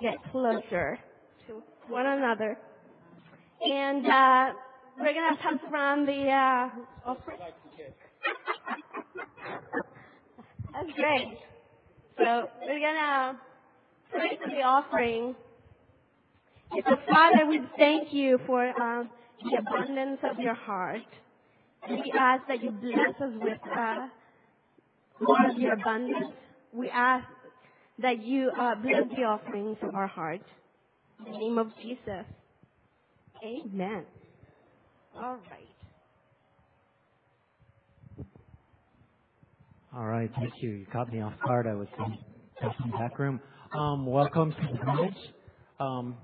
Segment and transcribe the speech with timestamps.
[0.00, 0.98] get closer
[1.46, 2.56] to one another.
[3.60, 4.52] And uh,
[4.98, 6.68] we're going to pass around the uh,
[7.10, 7.38] offering.
[10.72, 11.38] That's great.
[12.18, 13.36] So we're going to
[14.10, 15.34] pray for the offering.
[16.72, 19.04] So Father, we thank you for uh,
[19.42, 21.02] the abundance of your heart.
[21.88, 24.08] We ask that you bless us with uh,
[25.20, 26.32] more of your abundance.
[26.72, 27.26] We ask
[27.98, 30.42] that you uh, bless the offerings of our heart.
[31.26, 32.24] In the name of Jesus.
[33.44, 34.04] Amen.
[35.16, 35.68] All right.
[39.96, 40.30] All right.
[40.36, 40.70] Thank you.
[40.70, 41.66] You caught me off guard.
[41.68, 43.40] I was in the back room.
[43.78, 45.32] Um, welcome to the village.
[45.78, 46.16] Um,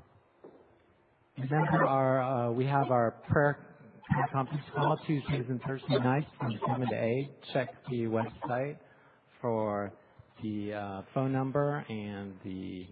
[1.38, 3.70] remember, our uh, we have our prayer
[4.32, 7.30] conference call Tuesdays and Thursday nights from 7 to 8.
[7.52, 8.76] Check the website
[9.40, 9.92] for
[10.42, 12.86] the uh, phone number and the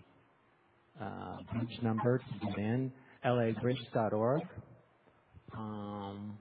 [1.01, 2.93] uh, bridge number to get in,
[3.25, 4.43] labridge.org.
[5.57, 6.39] Um,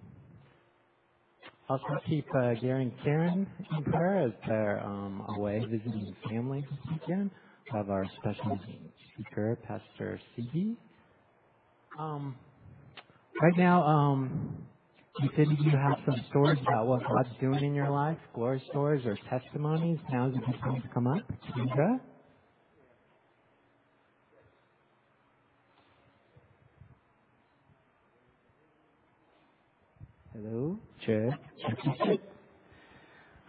[1.70, 6.80] also keep uh, Gary and Karen in prayer as they're um, away visiting family this
[6.92, 7.32] weekend.
[7.72, 8.60] We have our special
[9.14, 10.78] speaker, Pastor CB.
[12.00, 12.38] Um,
[13.42, 13.84] right now,
[15.22, 19.06] you said you have some stories about what God's doing in your life, glory stories
[19.06, 20.00] or testimonies.
[20.12, 21.24] Now is a good time to come up.
[21.56, 22.00] Kendra?
[30.34, 30.78] Hello.
[31.06, 31.40] Check.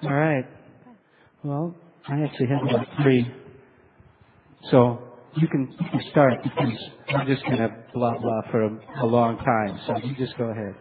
[0.03, 0.45] All right.
[1.45, 1.75] Well,
[2.09, 3.27] I actually have about three.
[4.71, 4.99] So
[5.37, 6.73] you can, you can start because
[7.09, 9.79] I'm just going to blah blah for a, a long time.
[9.87, 10.75] So you just go ahead.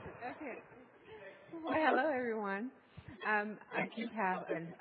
[3.27, 4.74] Um, I do have an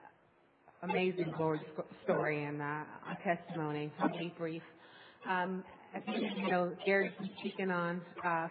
[0.82, 1.60] amazing glory
[2.04, 3.92] story and uh, a testimony.
[4.00, 4.62] I'll be brief.
[5.28, 5.62] Um,
[5.94, 8.48] as you know, Gary's been speaking on uh,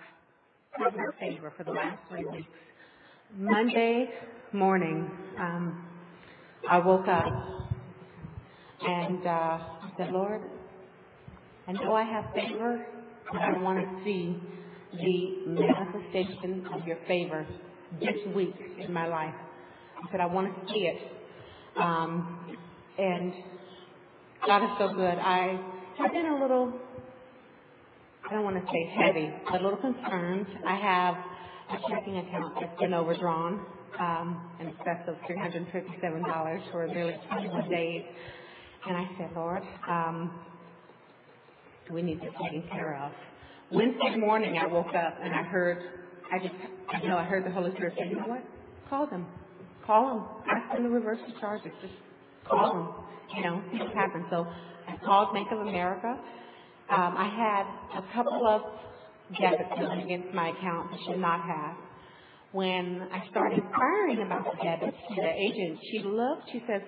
[1.19, 2.47] favor for the last three weeks.
[3.35, 4.09] Monday
[4.53, 5.87] morning, um,
[6.69, 7.25] I woke up
[8.87, 10.41] and uh, I said, Lord,
[11.67, 12.85] I know I have favor,
[13.31, 14.37] but I want to see
[14.93, 17.47] the manifestation of your favor
[17.99, 18.53] this week
[18.85, 19.33] in my life.
[20.05, 20.97] I said, I want to see it.
[21.77, 22.57] Um,
[22.97, 23.33] and
[24.45, 25.17] God is so good.
[25.17, 25.59] I
[25.97, 26.73] have been a little,
[28.29, 30.45] I don't want to say heavy, but a little concerned.
[30.67, 31.15] I have
[31.71, 33.65] a checking account that's been overdrawn
[33.99, 38.03] um, in excess of $357 for nearly 21 days.
[38.87, 40.31] And I said, Lord, um,
[41.91, 43.11] we need this taken care of.
[43.71, 45.81] Wednesday morning, I woke up and I heard,
[46.31, 46.53] I just,
[47.01, 48.43] you know, I heard the Holy Spirit say, you know what?
[48.89, 49.25] Call them.
[49.85, 50.25] Call them.
[50.49, 51.71] Ask them to reverse the charges.
[51.81, 51.93] Just
[52.49, 53.37] call them.
[53.37, 53.91] You know, see what.
[54.29, 54.47] So
[54.87, 56.17] I called Bank of America.
[56.89, 58.61] Um, I had a couple of
[59.39, 61.75] debits going against my account I should not have.
[62.51, 66.81] When I started inquiring about the debits, the agent, she looked, she says,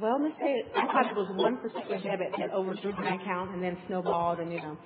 [0.00, 3.62] well, Miss Day, I thought it was one particular debit that overdrew my account and
[3.62, 4.76] then snowballed and, you know.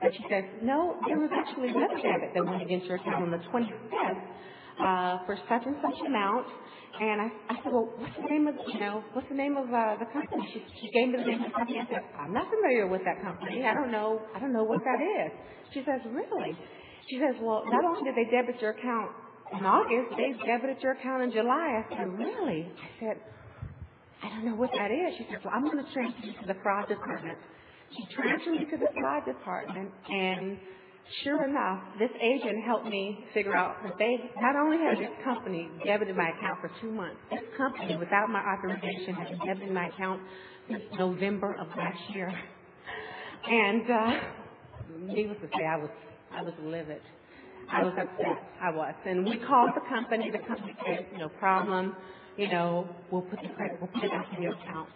[0.00, 3.30] And she says, no, there was actually another debit that went against your account on
[3.32, 4.22] the 25th
[4.80, 6.46] uh, for such and such amount.
[7.00, 9.70] And I, I said, well, what's the name of, you know, what's the name of
[9.70, 10.42] uh, the company?
[10.52, 11.78] She, she gave me the name of the company.
[11.78, 13.62] I said, I'm not familiar with that company.
[13.64, 15.30] I don't know, I don't know what that is.
[15.74, 16.58] She says, really?
[17.08, 19.14] She says, well, not only did they debit your account
[19.52, 21.80] in August, they debited your account in July.
[21.80, 22.66] I said, really?
[22.66, 23.16] I said,
[24.22, 25.14] I don't know what that is.
[25.16, 27.38] She said, well, I'm going to transfer you to the fraud department.
[27.96, 30.58] She transferred me to the fraud department, and
[31.24, 35.68] Sure enough, this agent helped me figure out that they not only had this company
[35.84, 40.20] debited my account for two months, this company, without my authorization, had debited my account
[40.68, 42.30] since November of last year.
[43.48, 44.20] And uh,
[45.00, 45.90] needless to say, I was
[46.30, 47.00] I was livid.
[47.70, 48.42] I was upset.
[48.62, 48.94] I was.
[49.06, 50.30] And we called the company.
[50.30, 51.96] The company said, no problem.
[52.36, 54.88] You know, we'll put the credit, we'll put it back in your account.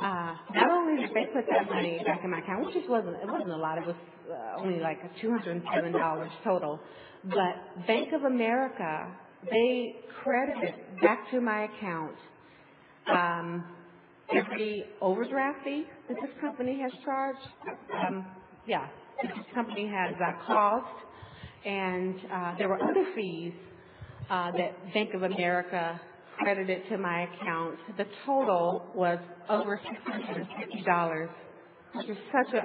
[0.00, 3.16] Uh, not only did they put that money back in my account, which just wasn't,
[3.16, 3.96] it wasn't a lot, it was
[4.30, 6.78] uh, only like $207 total,
[7.24, 9.12] but Bank of America,
[9.50, 12.14] they credited back to my account
[13.12, 13.64] um,
[14.32, 17.40] every overdraft fee that this company has charged.
[18.06, 18.24] Um,
[18.68, 18.86] yeah,
[19.20, 20.86] this company has uh, caused,
[21.64, 22.14] and
[22.56, 23.52] there were other fees
[24.28, 26.00] that Bank of America
[26.38, 27.78] credited to my account.
[27.96, 29.18] The total was
[29.48, 31.28] over $650,
[31.94, 32.62] which is such a,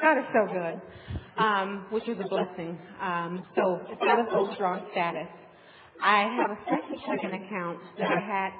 [0.00, 0.80] God is so good,
[1.42, 2.78] um, which was a blessing.
[3.00, 5.28] Um, so it's out of overdrawn status.
[6.02, 8.52] I have a second checking account that I had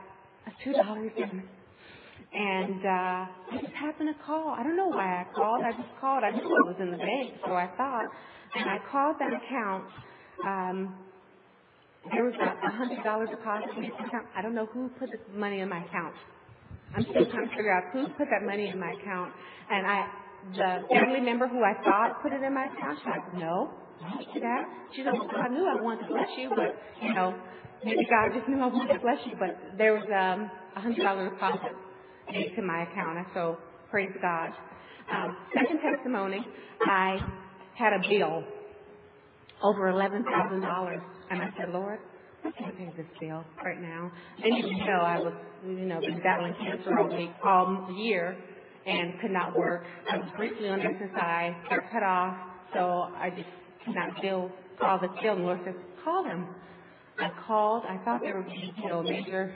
[0.67, 1.43] $2 in.
[2.33, 4.51] And uh, I just happened to call.
[4.57, 5.63] I don't know why I called.
[5.65, 6.23] I just called.
[6.23, 8.07] I knew it was in the bank, so I thought.
[8.55, 9.85] And I called that account.
[10.47, 10.95] Um,
[12.09, 14.27] there was a hundred dollar deposit in the account.
[14.37, 16.15] I don't know who put the money in my account.
[16.97, 19.33] I'm still trying to figure out who put that money in my account.
[19.71, 20.09] And I,
[20.57, 23.71] the family member who I thought put it in my account, she's like, no,
[24.01, 24.65] not that.
[24.97, 27.37] She said, well, I knew I wanted to bless you, but you know,
[27.85, 29.35] maybe God just knew I wanted to bless you.
[29.39, 31.77] But there was um, a hundred dollar deposit
[32.33, 33.59] made to my account, and so
[33.91, 34.51] praise God.
[35.13, 36.47] Um, second testimony,
[36.83, 37.19] I
[37.77, 38.45] had a bill
[39.63, 41.01] over eleven thousand dollars,
[41.31, 41.99] and I said, Lord,
[42.45, 44.11] I can't pay this bill right now.
[44.43, 45.33] And you know, I was,
[45.65, 48.37] you know, been battling cancer all week, all year,
[48.87, 49.85] and could not work.
[50.11, 52.37] I was briefly on exercise, got cut off,
[52.75, 52.81] so
[53.15, 53.49] I just
[53.85, 54.51] could not bill,
[54.81, 55.35] call this bill.
[55.35, 55.75] And Lord said,
[56.05, 56.47] call him.
[57.19, 57.85] I called.
[57.89, 59.55] I thought there would be, you know, major,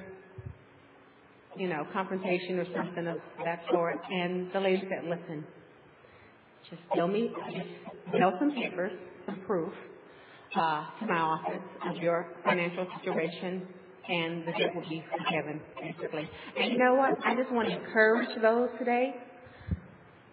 [1.57, 3.99] you know, confrontation or something of that sort.
[4.11, 5.45] And the lady said, listen,
[6.69, 7.33] just bill me,
[8.13, 8.93] mail some papers,
[9.27, 9.73] some proof
[10.57, 13.67] Uh, to my office of your financial situation,
[14.09, 16.31] and the debt will be forgiven, basically.
[16.57, 17.11] And you know what?
[17.27, 19.17] I just want to encourage those today.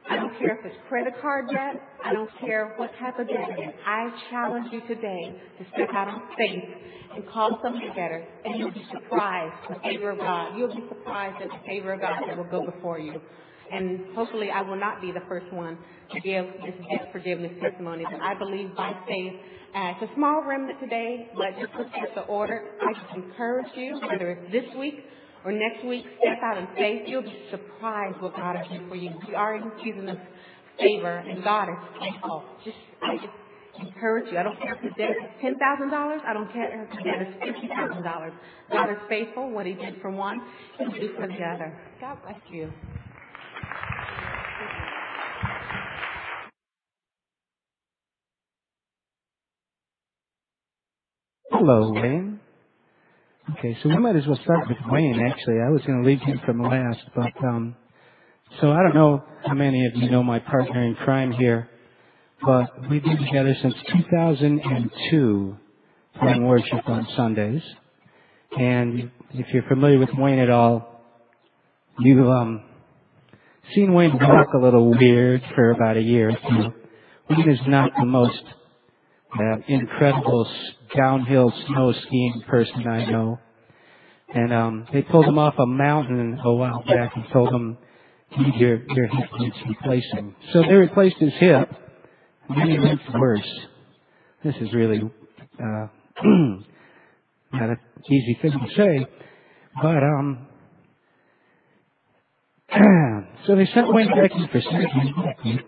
[0.08, 1.82] I don't care if it's credit card debt.
[2.06, 3.74] I don't care what type of debt it is.
[3.84, 6.70] I challenge you today to step out on faith
[7.16, 10.56] and call somebody better, and you'll be surprised the favor of God.
[10.56, 13.20] You'll be surprised at the favor of God that will go before you.
[13.72, 15.78] And hopefully I will not be the first one
[16.14, 19.34] to give this debt forgiveness testimony, but I believe by faith
[19.74, 22.76] uh, it's a small remnant today, but just look at the order.
[22.82, 24.96] I just encourage you, whether it's this week
[25.46, 27.04] or next week, step out in faith.
[27.08, 29.12] You'll be surprised what God has done for you.
[29.30, 30.18] We are in a season of
[30.78, 32.44] favor, and God is faithful.
[32.66, 33.32] Just, I just
[33.80, 34.38] encourage you.
[34.38, 36.20] I don't care if the debt is ten thousand dollars.
[36.28, 38.34] I don't care if the debt is fifty thousand dollars.
[38.74, 39.52] God is faithful.
[39.52, 40.42] What He did for one,
[40.80, 41.80] He'll do for the other.
[42.02, 42.74] God bless you.
[51.64, 52.40] Hello, Wayne.
[53.52, 55.60] Okay, so we might as well start with Wayne, actually.
[55.64, 57.76] I was going to leave him from last, but, um,
[58.60, 61.70] so I don't know how many of you know my partner in crime here,
[62.44, 65.58] but we've been together since 2002
[66.20, 67.62] playing worship on Sundays.
[68.58, 71.00] And if you're familiar with Wayne at all,
[72.00, 72.64] you've, um,
[73.76, 76.74] seen Wayne walk a little weird for about a year or two.
[77.30, 78.42] Wayne is not the most
[79.40, 80.50] uh, incredible
[80.96, 83.40] downhill snow skiing person I know.
[84.34, 87.78] And um, they pulled him off a mountain a while back and told him
[88.56, 90.36] your your hip needs replacing.
[90.54, 91.70] So they replaced his hip.
[92.48, 93.60] And then he went worse.
[94.44, 95.88] This is really uh,
[97.54, 97.78] not an
[98.10, 99.06] easy thing to say,
[99.82, 100.48] but um,
[103.48, 105.66] so they sent Wayne in for surgery.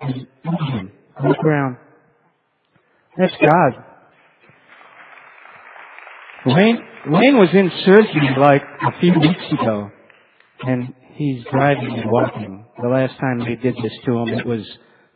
[0.00, 0.90] And
[1.24, 1.76] look around.
[3.16, 3.84] That's God.
[6.46, 9.90] Wayne, Wayne was in surgery like a few weeks ago,
[10.66, 12.66] and he's driving and walking.
[12.82, 14.66] The last time they did this to him, it was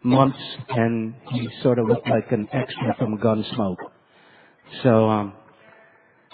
[0.03, 3.77] months, and he sort of looked like an extra from Gunsmoke.
[4.83, 5.33] So, um,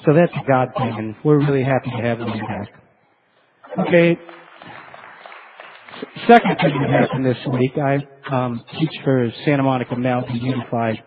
[0.05, 2.69] so that's a God thing, and we're really happy to have him back.
[3.87, 4.19] Okay.
[6.29, 11.03] Second thing that happened this week, I um, teach for Santa Monica Mountain Unified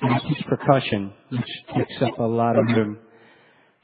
[0.00, 2.98] and I teach percussion, which takes up a lot of room.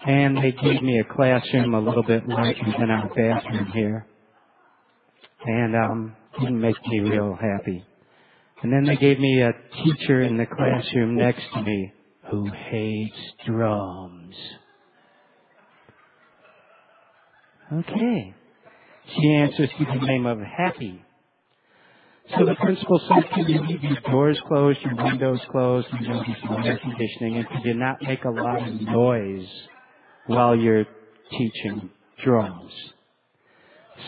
[0.05, 4.07] And they gave me a classroom a little bit larger than our bathroom here.
[5.45, 7.85] And um didn't make me real happy.
[8.63, 9.53] And then they gave me a
[9.85, 11.93] teacher in the classroom next to me
[12.31, 14.35] who hates drums.
[17.73, 18.35] Okay.
[19.15, 21.03] She answers to the name of Happy.
[22.39, 26.35] So the principal said, can you leave your doors closed, your windows closed, and you
[26.43, 29.49] some air conditioning, and could you not make a lot of noise
[30.27, 30.87] while you're
[31.31, 31.91] teaching
[32.25, 32.73] drums?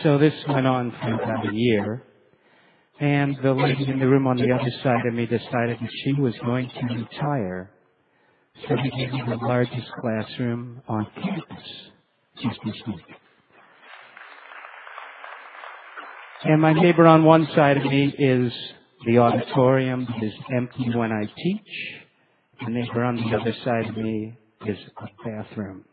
[0.03, 2.03] So this went on for about a year.
[2.99, 6.13] And the lady in the room on the other side of me decided that she
[6.13, 7.71] was going to retire.
[8.67, 11.67] So he gave me the largest classroom on campus
[12.41, 13.24] just this week.
[16.47, 18.53] And my neighbor on one side of me is
[19.03, 21.95] the auditorium that is empty when I teach.
[22.63, 24.37] The neighbor on the other side of me
[24.67, 25.85] is a bathroom.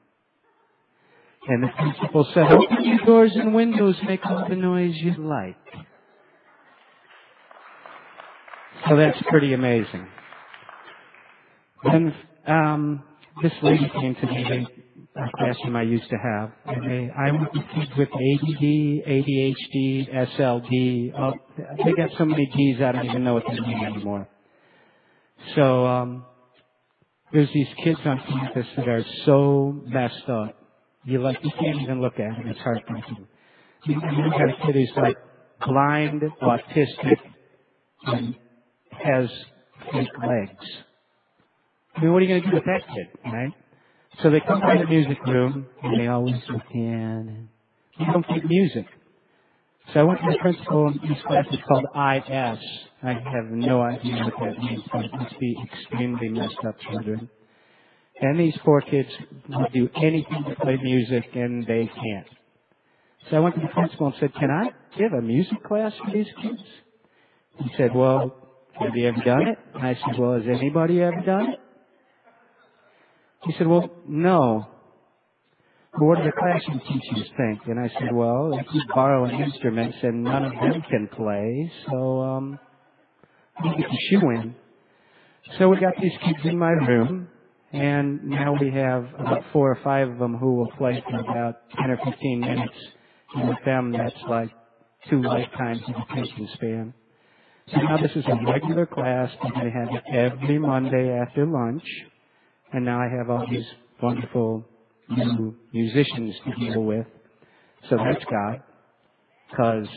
[1.48, 5.56] And the principal said, open your doors and windows, make all the noise you like.
[8.88, 10.06] So that's pretty amazing.
[11.82, 12.14] Then
[12.46, 13.02] um,
[13.42, 14.68] this lady came to me.
[15.14, 16.52] A classroom I used to have.
[16.64, 17.52] And I work
[17.98, 21.12] with ADD, ADHD, SLD.
[21.18, 21.32] Oh,
[21.84, 24.26] they got so many D's I don't even know what they mean anymore.
[25.54, 26.24] So um,
[27.30, 30.56] there's these kids on campus that are so messed up.
[31.04, 32.46] You like you can't even look at them.
[32.46, 33.26] It's heartbreaking.
[33.84, 35.16] You, got a kid who's like
[35.66, 37.18] blind, autistic,
[38.06, 38.34] and
[38.92, 39.28] has
[39.92, 40.66] fake legs.
[41.96, 43.52] I mean, what are you to do with that kid, right?
[44.20, 47.48] So they come by the music room and they always look in.
[47.98, 48.86] You don't get music.
[49.92, 51.44] So I went to the principal in this class.
[51.50, 52.58] It's called IS.
[53.02, 57.28] I have no idea what that means, but it must be extremely messed up children.
[58.20, 59.08] And these poor kids
[59.48, 62.26] would do anything to play music, and they can't.
[63.28, 66.10] So I went to the principal and said, "Can I give a music class for
[66.12, 66.62] these kids?"
[67.58, 68.36] He said, "Well,
[68.78, 71.60] have you ever done it?" And I said, "Well, has anybody ever done it?"
[73.44, 74.68] He said, well, no.
[75.92, 77.60] But what do the classroom teachers think?
[77.66, 81.70] And I said, well, if you borrow an instrument and none of them can play,
[81.90, 82.58] so, um,
[83.64, 84.54] you get the shoe in.
[85.58, 87.28] So we got these kids in my room,
[87.72, 91.56] and now we have about four or five of them who will play for about
[91.78, 92.74] 10 or 15 minutes.
[93.34, 94.50] And with them, that's like
[95.10, 96.94] two lifetimes of attention span.
[97.72, 99.30] So now this is a regular class.
[99.42, 101.84] To have it every Monday after lunch.
[102.72, 103.66] And now I have all these
[104.02, 104.64] wonderful
[105.08, 107.06] new musicians to deal with.
[107.88, 108.62] So that's God.
[109.50, 109.88] Because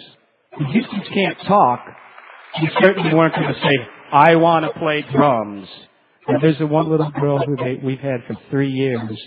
[0.73, 1.85] you just can't talk,
[2.61, 3.77] you certainly weren't going to say,
[4.11, 5.67] I want to play drums.
[6.27, 9.17] And there's a one little girl who they, we've had for three years,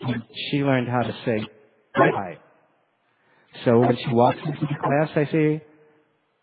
[0.00, 1.46] and she learned how to say
[1.94, 2.38] bye.
[3.64, 5.64] So when she walks into the class, I say,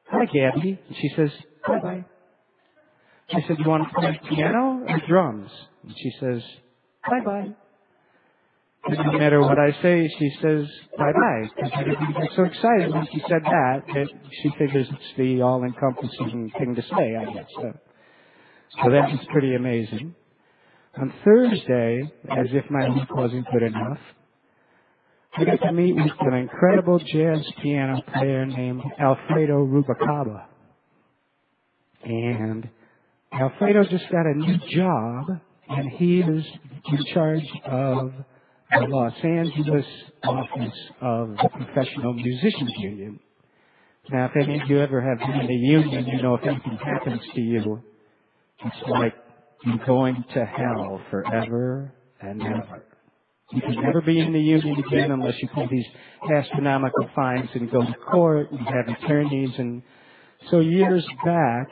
[0.09, 0.79] Hi, Gabby.
[0.87, 1.29] And she says,
[1.65, 2.05] Bye bye.
[3.29, 5.51] I said, You want to play piano or drums?
[5.83, 6.41] And she says,
[7.09, 7.47] Bye bye.
[8.85, 10.65] And no matter what I say, she says,
[10.97, 11.49] Bye bye.
[11.55, 14.07] Because everybody gets so excited when she said that that
[14.41, 17.47] she figures it's the all encompassing thing to say, I guess.
[17.55, 17.73] So,
[18.83, 20.15] so that was pretty amazing.
[20.99, 23.99] On Thursday, as if my week wasn't good enough,
[25.37, 30.45] I got to meet with an incredible jazz piano player named Alfredo Rubalcaba.
[32.03, 32.69] And
[33.33, 36.45] Alfredo just got a new job, and he is
[36.91, 38.13] in charge of
[38.71, 39.85] the Los Angeles
[40.23, 43.19] office of the Professional Musicians Union.
[44.09, 46.77] Now, if any of you ever have been in a union, you know if anything
[46.77, 47.83] happens to you,
[48.63, 49.13] it's like
[49.65, 52.85] you're going to hell forever and ever.
[53.51, 55.85] You can never be in the union again unless you pay these
[56.33, 59.51] astronomical fines and go to court and have attorneys.
[59.57, 59.83] And
[60.49, 61.67] so years back,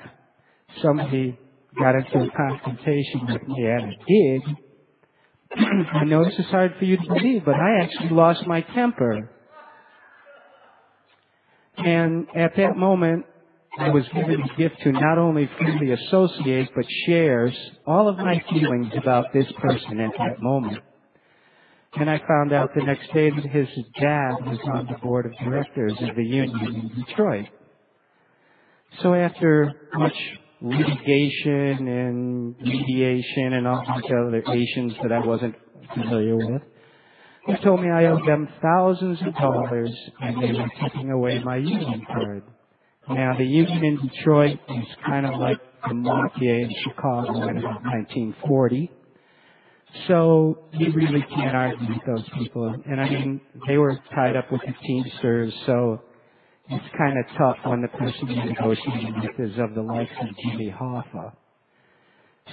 [0.82, 1.38] somebody
[1.78, 4.42] got into a confrontation with me at a gig.
[5.94, 9.30] I know this is hard for you to believe, but I actually lost my temper.
[11.78, 13.26] And at that moment,
[13.78, 17.54] I was given a gift to not only freely associate, but shares
[17.86, 20.80] all of my feelings about this person at that moment.
[21.98, 23.68] And I found out the next day that his
[24.00, 27.48] dad was on the board of directors of the union in Detroit.
[29.02, 30.16] So after much
[30.66, 35.56] litigation and mediation and all these other Asians that I wasn't
[35.94, 36.62] familiar with.
[37.48, 41.58] They told me I owed them thousands of dollars and they were taking away my
[41.58, 42.44] union card.
[43.08, 47.84] Now the union in Detroit is kind of like the mafia in Chicago in about
[47.84, 48.92] 1940.
[50.08, 52.76] So you really can't argue with those people.
[52.90, 56.02] And I mean, they were tied up with the Teamsters, so
[56.70, 60.28] it's kind of tough when the person you're negotiating with is of the likes of
[60.44, 61.34] Jimmy Hoffa.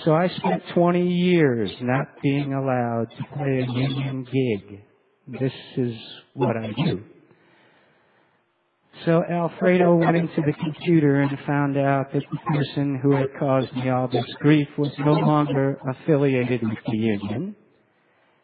[0.05, 4.81] So I spent 20 years not being allowed to play a union gig.
[5.41, 5.97] This is
[6.35, 7.03] what I do.
[9.05, 13.73] So Alfredo went into the computer and found out that the person who had caused
[13.75, 17.57] me all this grief was no longer affiliated with the union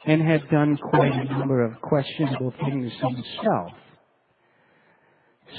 [0.07, 3.73] and had done quite a number of questionable things himself.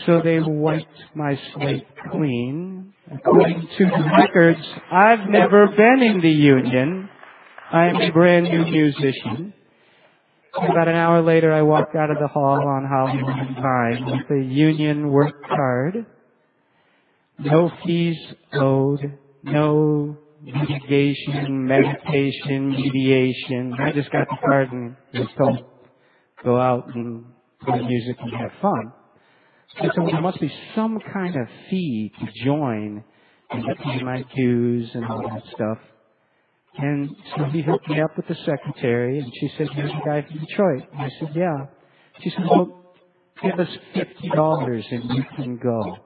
[0.05, 2.93] So they wiped my slate clean.
[3.11, 4.59] According to the records,
[4.91, 7.09] I've never been in the union.
[7.71, 9.53] I am a brand new musician.
[10.55, 14.43] About an hour later, I walked out of the hall on and Vine with a
[14.43, 16.05] union work card.
[17.37, 18.17] No fees
[18.53, 23.73] owed, no litigation, meditation, mediation.
[23.79, 25.59] I just got the card and was told,
[26.43, 27.25] go out and
[27.63, 28.91] play music and have fun.
[29.77, 33.03] And so there must be some kind of fee to join
[33.51, 35.77] and to pay my dues and all that stuff.
[36.77, 40.21] And so he hooked me up with the secretary, and she said, "You're the guy
[40.21, 41.65] from Detroit." And I said, "Yeah."
[42.21, 42.93] She said, "Well,
[43.41, 45.97] give us fifty dollars and you can go."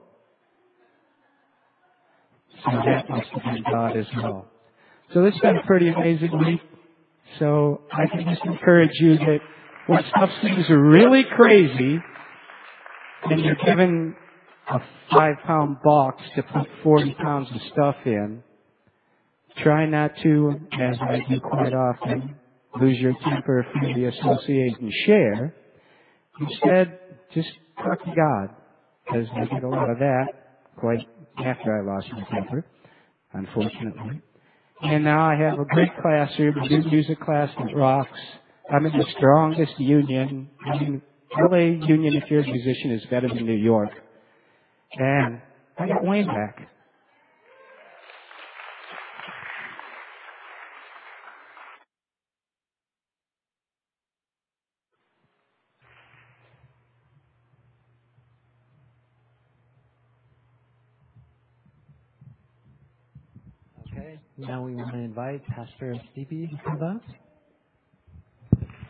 [2.64, 4.46] So that must have been God as well.
[5.12, 6.60] So this has been a pretty amazing week.
[7.38, 9.40] So I can just encourage you that
[9.86, 12.00] when stuff seems really crazy,
[13.30, 14.14] and you're given
[14.68, 14.78] a
[15.10, 18.42] five pound box to put 40 pounds of stuff in,
[19.58, 22.36] try not to, as I do quite often,
[22.80, 25.54] lose your temper, freely associate and share.
[26.40, 26.98] Instead,
[27.32, 28.56] just talk to God,
[29.04, 30.26] because I did a lot of that
[30.76, 31.06] quite
[31.38, 32.64] after I lost my temper,
[33.32, 34.20] unfortunately.
[34.82, 38.18] And now I have a great classroom, a new music class that rocks.
[38.72, 40.50] I'm in the strongest union.
[40.66, 41.02] I mean,
[41.38, 43.90] LA Union, if you're a musician, is better than New York.
[44.92, 45.40] And
[45.78, 46.68] I got Wayne back.
[63.92, 64.20] Okay.
[64.38, 67.02] Now we want to invite Pastor Stevie to come up.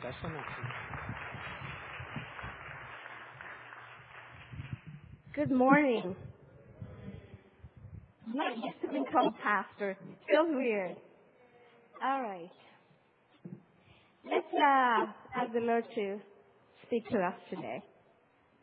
[0.01, 0.75] Special message.
[5.35, 6.15] Good morning.
[8.25, 9.91] I'm not used to being called pastor.
[9.91, 9.99] It
[10.31, 10.95] Feels weird.
[12.05, 12.51] All right.
[14.31, 16.21] Let's uh, ask the Lord to
[16.87, 17.83] speak to us today.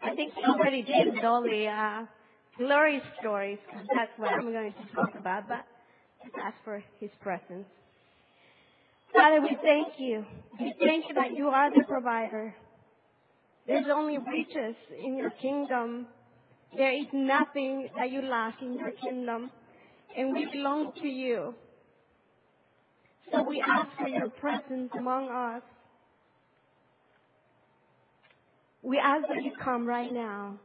[0.01, 2.05] I think already did with all the uh,
[2.57, 3.59] glory stories.
[3.93, 5.49] That's what I'm going to talk about.
[5.49, 5.65] But
[6.23, 7.67] let's ask for His presence.
[9.13, 10.23] Father, we thank you.
[10.57, 12.55] We thank you that you are the provider.
[13.67, 16.07] There's only riches in your kingdom.
[16.75, 19.51] There is nothing that you lack in your kingdom,
[20.17, 21.53] and we belong to you.
[23.31, 25.63] So we ask for your presence among us.
[28.81, 30.59] We ask that you come right now.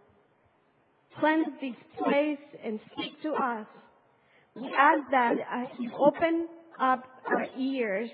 [1.19, 3.67] Cleanse this place and speak to us.
[4.55, 6.49] We ask that as you open
[6.81, 8.11] up our ears,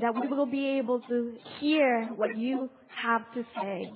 [0.00, 2.68] that we will be able to hear what you
[3.02, 3.92] have to say.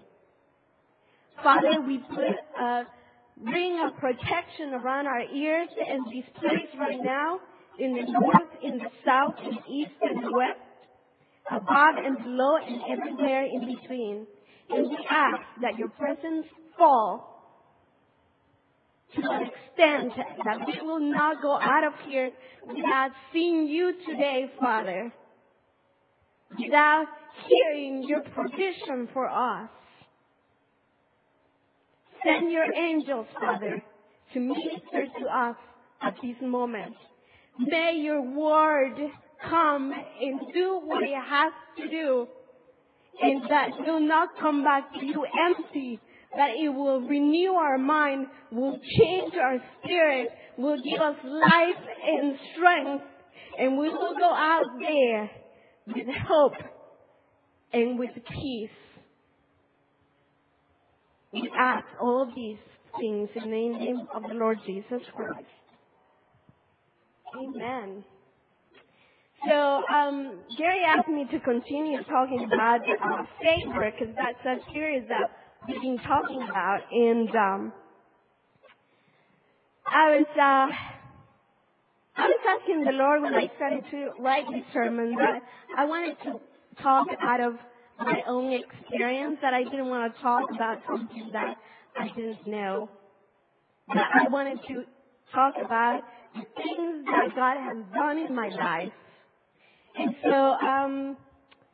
[1.43, 2.85] Father, we put a
[3.43, 7.41] ring of protection around our ears and this place right now,
[7.79, 10.61] in the north, in the south, in the east, and the west,
[11.51, 14.27] above and below, and everywhere in between.
[14.71, 16.47] And we ask that your presence
[16.79, 17.35] fall
[19.15, 20.13] to an extent
[20.45, 22.31] that we will not go out of here
[22.67, 25.13] without seeing you today, Father,
[26.59, 27.07] without
[27.47, 29.69] hearing your provision for us.
[32.25, 33.83] Send your angels, Father,
[34.33, 35.57] to minister to us
[36.03, 36.95] at this moment.
[37.59, 38.97] May your word
[39.49, 42.27] come and do what it has to do,
[43.21, 46.01] and that will not come back to you empty,
[46.35, 52.37] that it will renew our mind, will change our spirit, will give us life and
[52.55, 53.05] strength,
[53.59, 55.31] and we will go out there
[55.89, 56.55] with hope
[57.73, 58.71] and with peace.
[61.35, 62.59] We ask all these
[63.01, 65.49] things in the name of the Lord Jesus Christ.
[67.37, 68.05] Amen.
[69.49, 75.03] So, um, Gary asked me to continue talking about uh, favor because that's a series
[75.09, 75.33] that
[75.67, 76.81] we've been talking about.
[76.93, 77.73] And um,
[79.87, 80.77] I was uh,
[82.17, 85.43] I was asking the Lord when I started to write this sermon that
[85.77, 86.41] I wanted to
[86.81, 87.55] talk out of
[87.99, 91.57] my own experience that I didn't want to talk about something that
[91.97, 92.89] I didn't know.
[93.95, 94.85] That I wanted to
[95.33, 96.01] talk about
[96.35, 98.93] the things that God has done in my life.
[99.97, 101.17] And so um,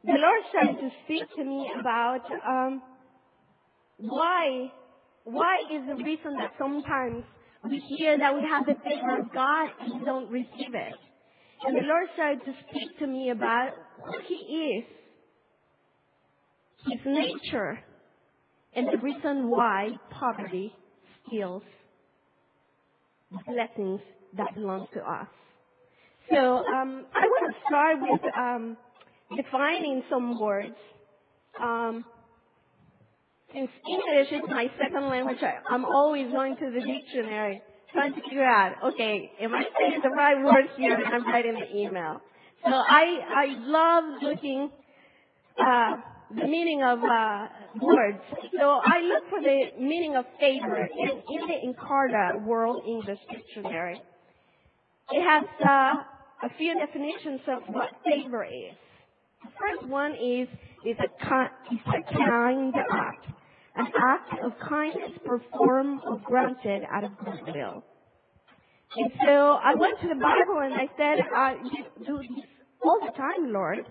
[0.04, 2.83] the Lord started to speak to me about um,
[3.98, 4.72] why
[5.24, 7.24] why is the reason that sometimes
[7.68, 10.94] we hear that we have the favor of God and we don't receive it.
[11.62, 14.85] And the Lord started to speak to me about who He is
[16.86, 17.78] his nature
[18.74, 20.72] and the reason why poverty
[21.26, 21.62] steals
[23.46, 24.00] blessings
[24.36, 25.28] that belong to us.
[26.30, 28.76] So um, I want to start with um,
[29.36, 30.76] defining some words.
[31.60, 32.04] Um,
[33.52, 37.62] since English is my second language, I, I'm always going to the dictionary
[37.92, 41.54] trying to figure out, okay, am I saying the right word here when I'm writing
[41.54, 42.20] the email?
[42.64, 44.70] So I I love looking
[45.58, 45.96] uh,
[46.34, 47.46] the meaning of uh,
[47.80, 48.18] words.
[48.58, 54.00] So I look for the meaning of favor in, in the Encarta World English Dictionary.
[55.10, 58.76] It has uh, a few definitions of what favor is.
[59.42, 60.48] The first one is
[60.86, 63.26] is a, ki- is a kind act,
[63.76, 67.84] an act of kindness performed or granted out of goodwill.
[68.96, 71.18] And so I went to the Bible and I said,
[71.72, 72.44] you do this
[72.82, 73.84] all the time, Lord.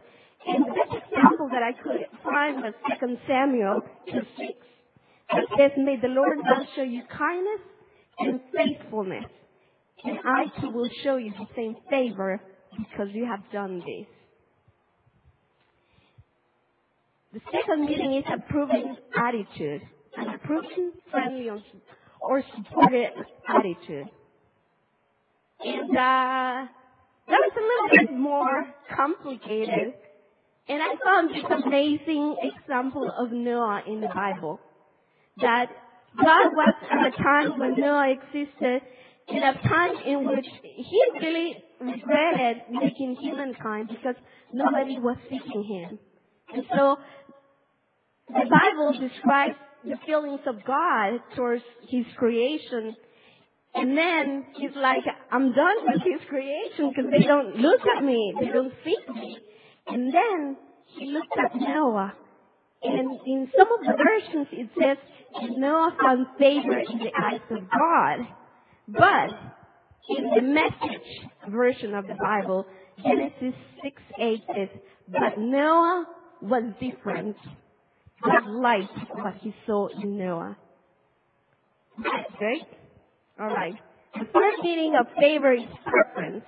[0.48, 4.52] And the best example that I could find was 2 Samuel 2 6.
[5.32, 7.62] It says, May the Lord God show you kindness
[8.20, 9.26] and faithfulness,
[10.04, 12.42] and I too will show you the same favor
[12.78, 14.08] because you have done this.
[17.32, 19.82] The second meaning is approving attitude,
[20.18, 21.50] an approving, friendly,
[22.22, 23.12] or supportive
[23.48, 24.10] attitude.
[25.60, 26.66] And uh,
[27.28, 29.94] that was a little bit more complicated.
[30.70, 34.60] And I found this amazing example of Noah in the Bible.
[35.42, 35.66] That
[36.16, 38.82] God was at a time when Noah existed,
[39.28, 44.16] in a time in which he really regretted making humankind because
[44.54, 46.00] nobody was seeking him.
[46.54, 46.98] And so
[48.28, 52.96] the Bible describes the feelings of God towards his creation.
[53.74, 58.34] And then he's like, I'm done with his creation because they don't look at me.
[58.40, 59.38] They don't seek me.
[59.88, 62.14] And then he looked at Noah.
[62.82, 64.98] And in some of the versions it says
[65.58, 68.28] Noah found favor in the eyes of God.
[68.88, 69.30] But
[70.10, 71.02] in the message
[71.50, 72.66] version of the Bible,
[73.04, 74.70] Genesis 6 8 says,
[75.08, 76.06] But Noah
[76.42, 77.36] was different.
[78.24, 80.58] God liked what he saw in Noah.
[83.40, 83.76] All right.
[84.14, 86.44] The third meaning of favor is preference.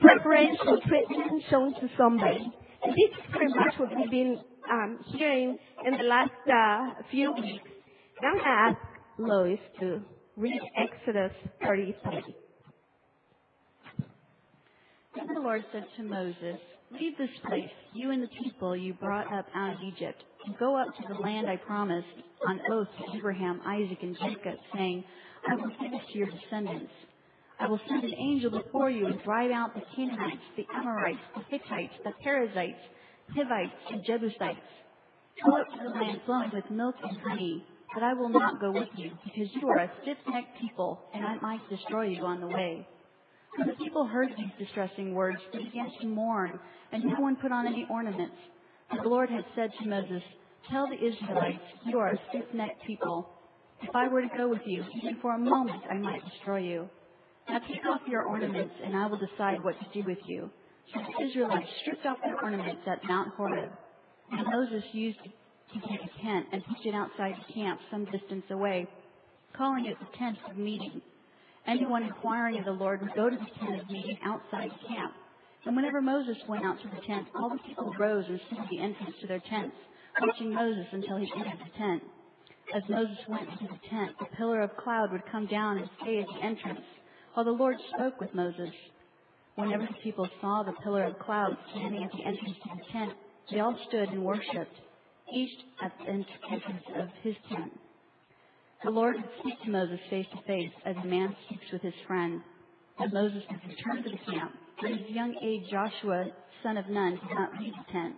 [0.00, 2.52] Preferential treatment shown to somebody.
[2.84, 4.38] This is pretty much what we've been
[4.70, 7.70] um, hearing in the last uh, few weeks.
[8.20, 8.76] I'm going to ask
[9.18, 10.00] Lois to
[10.36, 11.32] read Exodus
[11.64, 11.94] 33.
[15.14, 16.58] Then the Lord said to Moses,
[16.90, 20.76] Leave this place, you and the people you brought up out of Egypt, and go
[20.76, 22.06] up to the land I promised
[22.48, 25.04] on oath to Abraham, Isaac, and Jacob, saying,
[25.48, 26.92] I will give it to your descendants.
[27.62, 31.42] I will send an angel before you and drive out the Canaanites, the Amorites, the
[31.48, 32.80] Hittites, the Perizzites,
[33.36, 34.58] Hivites, and Jebusites.
[35.44, 38.72] Go up to the land flowing with milk and honey, but I will not go
[38.72, 42.48] with you, because you are a stiff-necked people, and I might destroy you on the
[42.48, 42.84] way.
[43.56, 46.58] When the people heard these distressing words, they began to mourn,
[46.90, 48.34] and no one put on any ornaments.
[48.90, 50.22] The Lord had said to Moses,
[50.68, 53.28] Tell the Israelites, you are a stiff-necked people.
[53.82, 56.88] If I were to go with you, even for a moment, I might destroy you.
[57.52, 60.48] Now take off your ornaments, and I will decide what to do with you.
[60.94, 63.70] So the Israelites stripped off their ornaments at Mount Horeb.
[64.30, 68.44] And Moses used to take a tent and pitch it outside the camp some distance
[68.48, 68.88] away,
[69.54, 71.02] calling it the tent of meeting.
[71.66, 75.12] Anyone inquiring of the Lord would go to the tent of meeting outside the camp.
[75.66, 78.70] And whenever Moses went out to the tent, all the people rose and stood at
[78.70, 79.76] the entrance to their tents,
[80.22, 82.02] watching Moses until he entered the tent.
[82.74, 86.20] As Moses went into the tent, a pillar of cloud would come down and stay
[86.20, 86.80] at the entrance,
[87.34, 88.70] while the Lord spoke with Moses.
[89.54, 93.12] Whenever the people saw the pillar of cloud standing at the entrance to the tent,
[93.50, 94.80] they all stood and worshipped,
[95.34, 97.72] each at the entrance of his tent.
[98.84, 101.94] The Lord would speak to Moses face to face as a man speaks with his
[102.06, 102.40] friend.
[103.02, 106.26] As Moses would return to the camp, but his young aide Joshua,
[106.62, 108.16] son of Nun, did not leave the tent.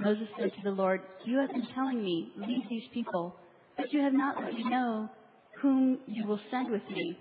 [0.00, 3.34] Moses said to the Lord, You have been telling me, leave these people,
[3.76, 5.08] but you have not let me know
[5.60, 7.18] whom you will send with me.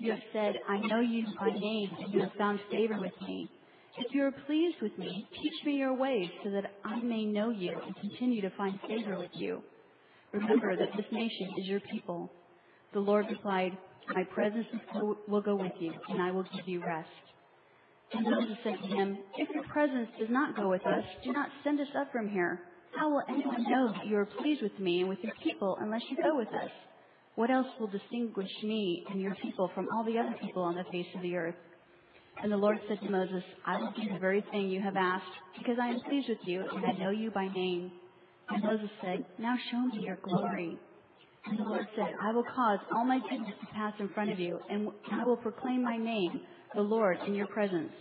[0.00, 3.48] You have said, I know you by name, and you have found favor with me.
[3.98, 7.50] If you are pleased with me, teach me your ways so that I may know
[7.50, 9.62] you and continue to find favor with you.
[10.32, 12.30] Remember that this nation is your people.
[12.92, 13.76] The Lord replied,
[14.14, 14.66] My presence
[15.26, 17.08] will go with you, and I will give you rest.
[18.12, 21.48] And Moses said to him, If your presence does not go with us, do not
[21.64, 22.60] send us up from here.
[22.96, 26.02] How will anyone know that you are pleased with me and with your people unless
[26.10, 26.70] you go with us?
[27.38, 30.82] What else will distinguish me and your people from all the other people on the
[30.90, 31.54] face of the earth?
[32.42, 35.36] And the Lord said to Moses, I will do the very thing you have asked,
[35.56, 37.92] because I am pleased with you, and I know you by name.
[38.48, 40.76] And Moses said, Now show me your glory.
[41.46, 44.40] And the Lord said, I will cause all my goodness to pass in front of
[44.40, 46.40] you, and I will proclaim my name,
[46.74, 47.92] the Lord, in your presence.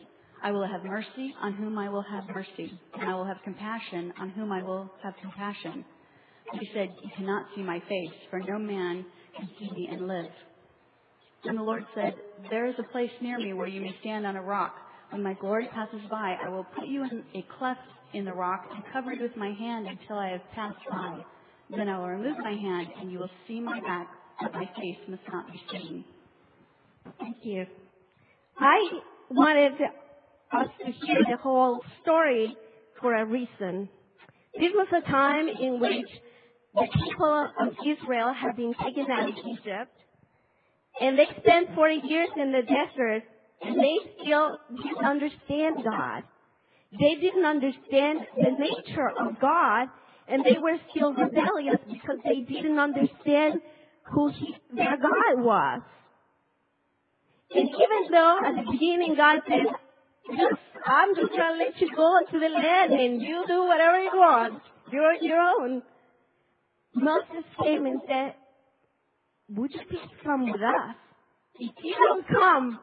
[0.41, 4.13] I will have mercy on whom I will have mercy, and I will have compassion
[4.19, 5.85] on whom I will have compassion.
[6.53, 9.05] He said, You cannot see my face, for no man
[9.37, 10.31] can see and live.
[11.43, 12.15] And the Lord said,
[12.49, 14.75] There is a place near me where you may stand on a rock.
[15.11, 17.79] When my glory passes by, I will put you in a cleft
[18.13, 21.19] in the rock and cover it with my hand until I have passed by.
[21.69, 24.07] Then I will remove my hand, and you will see my back,
[24.41, 26.05] but my face must not be seen.
[27.19, 27.65] Thank you.
[28.57, 28.89] I
[29.29, 29.73] wanted
[30.51, 32.55] us to hear the whole story
[33.01, 33.89] for a reason.
[34.59, 36.07] This was a time in which
[36.77, 39.91] the people of Israel had been taken out of Egypt,
[41.01, 43.23] and they spent 40 years in the desert,
[43.61, 46.23] and they still didn't understand God.
[46.99, 49.87] They didn't understand the nature of God,
[50.27, 53.55] and they were still rebellious because they didn't understand
[54.13, 55.81] who he, their God was.
[57.55, 59.65] And even though at the beginning God said,
[60.85, 64.61] I'm just gonna let you go to the land and you do whatever you want.
[64.91, 65.81] You're your own.
[66.97, 68.35] Moses came and said,
[69.49, 70.95] would you please come with us?
[71.59, 72.79] If you don't come,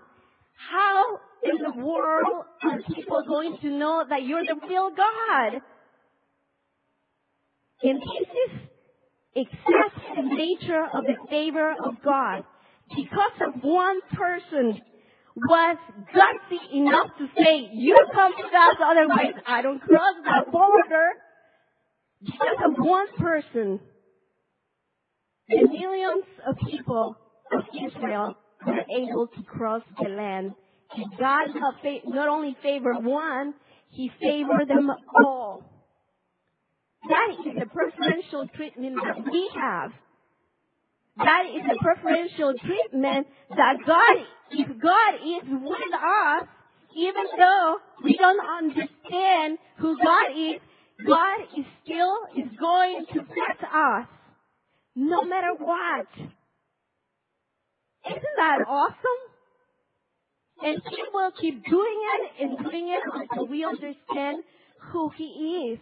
[0.70, 5.61] how in the world are people going to know that you're the real God?
[7.83, 8.61] And this is
[9.37, 12.44] exactly the nature of the favor of God.
[12.96, 14.81] Because of one person
[15.37, 15.77] was
[16.14, 21.09] gutsy enough to say, you come with us, otherwise I don't cross the border.
[22.22, 23.81] Because of one person,
[25.48, 27.16] the millions of people
[27.52, 30.54] of Israel were able to cross the land.
[30.96, 31.48] And God
[32.07, 33.54] not only favored one,
[33.90, 34.90] He favored them
[35.24, 35.62] all.
[37.09, 39.92] That is the preferential treatment that we have.
[41.18, 44.16] That is the preferential treatment that God,
[44.50, 46.48] if God is with us,
[46.96, 50.61] even though we don't understand who God is,
[51.07, 54.07] God is still is going to bless us
[54.94, 56.07] no matter what.
[58.07, 59.22] Isn't that awesome?
[60.62, 64.44] And He will keep doing it and doing it until we understand
[64.92, 65.78] who He is.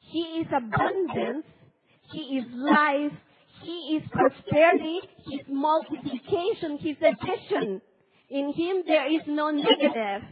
[0.00, 1.46] He is abundance.
[2.12, 3.12] He is life.
[3.62, 5.00] He is prosperity.
[5.24, 6.78] He is multiplication.
[6.78, 7.80] He is addition.
[8.30, 10.22] In Him there is no negative.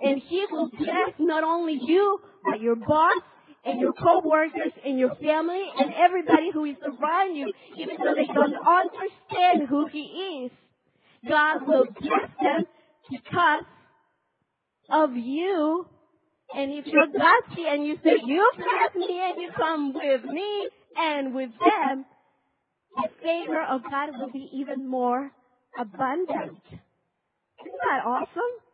[0.00, 3.22] And He will bless not only you, but your boss,
[3.68, 8.26] and your co-workers and your family and everybody who is around you, even though they
[8.26, 10.50] don't understand who He is.
[11.28, 12.64] God will bless them
[13.10, 13.64] because
[14.90, 15.86] of you.
[16.54, 20.68] And if you're gutsy and you say, you bless me and you come with me
[20.96, 22.06] and with them,
[22.96, 25.30] the favor of God will be even more
[25.78, 26.62] abundant.
[27.60, 28.67] Isn't that awesome?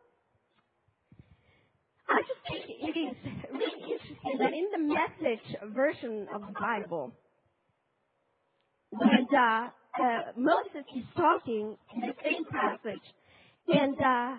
[2.15, 3.15] I just think it is
[3.51, 7.11] really interesting that in the message version of the Bible,
[8.91, 9.69] when uh,
[10.01, 13.03] uh, Moses is talking in the same passage,
[13.67, 14.35] and uh,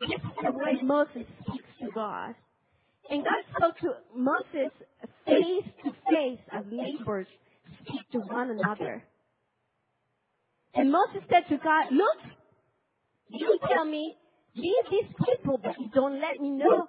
[0.00, 2.34] this is the way Moses speaks to God.
[3.10, 4.70] And God spoke to Moses
[5.24, 7.26] face to face as neighbors
[7.80, 9.02] speak to one another.
[10.74, 12.18] And Moses said to God, look,
[13.30, 14.16] you tell me
[14.58, 16.86] Leave these people, but you don't let me know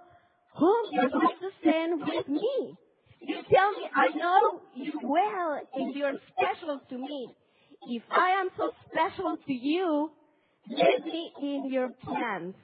[0.57, 2.75] whom you're going to send with me.
[3.21, 7.29] You tell me, I know you well and you're special to me.
[7.89, 10.11] If I am so special to you,
[10.69, 12.55] let me in your plans.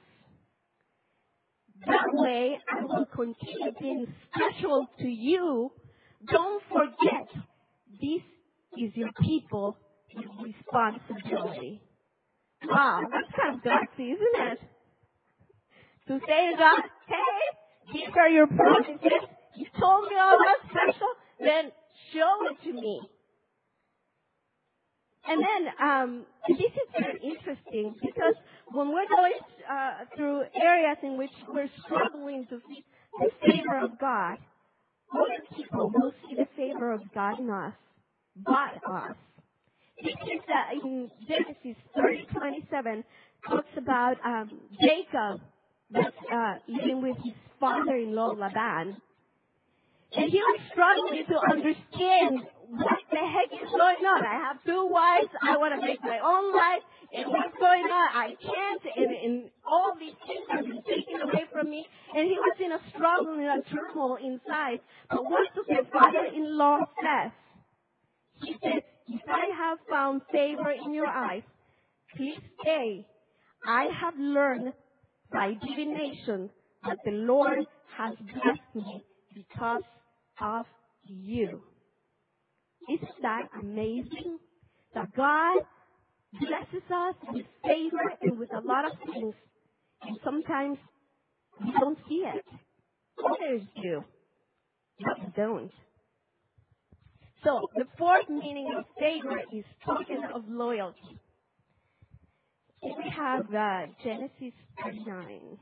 [1.86, 5.70] That way, I will continue being special to you.
[6.30, 7.28] Don't forget,
[8.00, 8.22] this
[8.78, 9.76] is your people
[10.14, 11.82] with responsibility.
[12.64, 14.58] Wow, that's kind of gutsy, isn't it?
[16.08, 19.00] To say God, hey, these are your promises.
[19.56, 21.08] You told me I was special.
[21.40, 21.72] Then
[22.12, 23.00] show it to me.
[25.28, 28.34] And then um, this is very interesting because
[28.72, 29.32] when we're going
[29.68, 32.84] uh, through areas in which we're struggling to see
[33.18, 34.38] the favor of God,
[35.12, 37.74] other people will see the favor of God in us,
[38.36, 39.16] but us.
[40.02, 43.04] This is uh, in Genesis 30, 27,
[43.48, 45.40] talks about um, Jacob
[45.94, 48.96] uh, living with his father-in-law Laban.
[50.12, 54.24] And he was struggling to understand what the heck is going on.
[54.24, 55.28] I have two wives.
[55.42, 56.82] I want to make my own life.
[57.12, 58.08] And what's going on?
[58.14, 58.82] I can't.
[58.96, 61.86] And, and all these things are being taken away from me.
[62.14, 64.80] And he was in a struggle and a turmoil inside.
[65.10, 67.32] But what does his father-in-law say?
[68.42, 71.42] He said, if I have found favor in your eyes,
[72.16, 73.06] please stay.
[73.66, 74.72] I have learned
[75.32, 76.50] by divination
[76.84, 77.58] that the Lord
[77.96, 79.82] has blessed me because
[80.40, 80.66] of
[81.04, 81.62] you.
[82.88, 84.38] Isn't that amazing?
[84.94, 85.62] That God
[86.40, 89.34] blesses us with favor and with a lot of things.
[90.02, 90.78] And sometimes
[91.60, 92.44] we don't see it.
[93.18, 94.04] Others do,
[95.00, 95.72] but we don't.
[97.44, 101.20] So the fourth meaning of favor is token of loyalty.
[102.86, 105.58] We have uh, Genesis 39,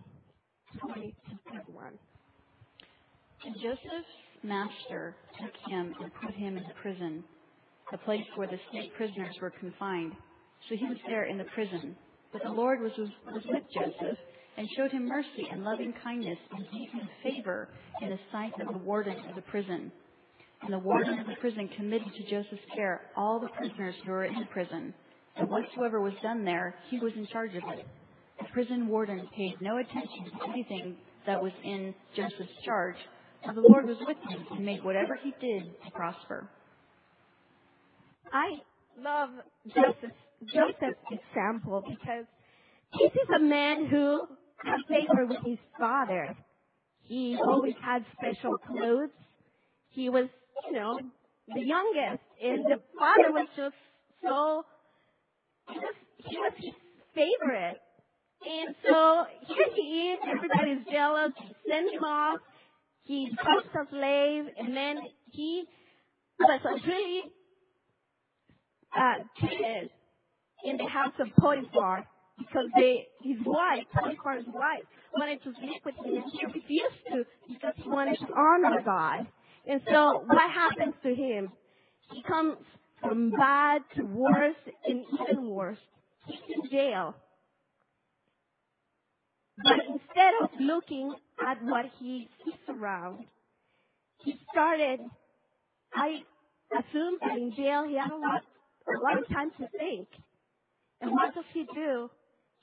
[0.79, 1.93] 20 to 31.
[3.47, 3.81] And Joseph's
[4.43, 7.25] master took him and put him in prison,
[7.91, 10.13] the place where the state prisoners were confined.
[10.69, 11.97] So he was there in the prison.
[12.31, 14.19] But the Lord was, was with Joseph
[14.59, 17.71] and showed him mercy and loving kindness and gave him favor
[18.03, 19.91] in the sight of the warden of the prison.
[20.61, 24.25] And the warden of the prison committed to Joseph's care all the prisoners who were
[24.25, 24.93] in the prison.
[25.37, 27.87] And whatsoever was done there, he was in charge of it.
[28.39, 32.97] The prison warden paid no attention to anything that was in Joseph's charge,
[33.45, 36.49] for the Lord was with him and made whatever he did to prosper.
[38.33, 38.59] I
[38.99, 39.31] love
[39.69, 40.15] Joseph's,
[40.53, 42.27] Joseph's example because
[42.99, 44.21] this is a man who
[44.65, 46.37] had favor with his father.
[47.03, 49.11] He always had special clothes.
[49.91, 50.27] He was,
[50.67, 50.99] you know,
[51.49, 53.75] the youngest, and the father was just
[54.23, 54.65] so.
[55.69, 56.75] He was, he was his
[57.15, 57.81] favorite.
[58.45, 62.41] And so here he is, everybody's jealous, he sends him off,
[63.05, 64.99] he becomes a slave, and then
[65.33, 65.65] he
[66.39, 67.23] was really
[68.97, 69.91] uh, treated
[70.65, 72.07] in the house of Potiphar
[72.39, 74.85] because they, his wife, Potiphar's wife,
[75.17, 79.27] wanted to sleep with him and he refused to because he wanted to honor God.
[79.67, 81.51] And so what happens to him?
[82.13, 82.57] He comes
[83.07, 85.79] from bad to worse and even worse.
[86.27, 87.15] In jail.
[89.63, 91.15] But instead of looking
[91.47, 93.27] at what he sees around,
[94.19, 95.01] he started,
[95.95, 96.23] I
[96.73, 98.43] assume that in jail he had a lot,
[98.89, 100.09] a lot of time to think.
[101.01, 102.11] And what does he do?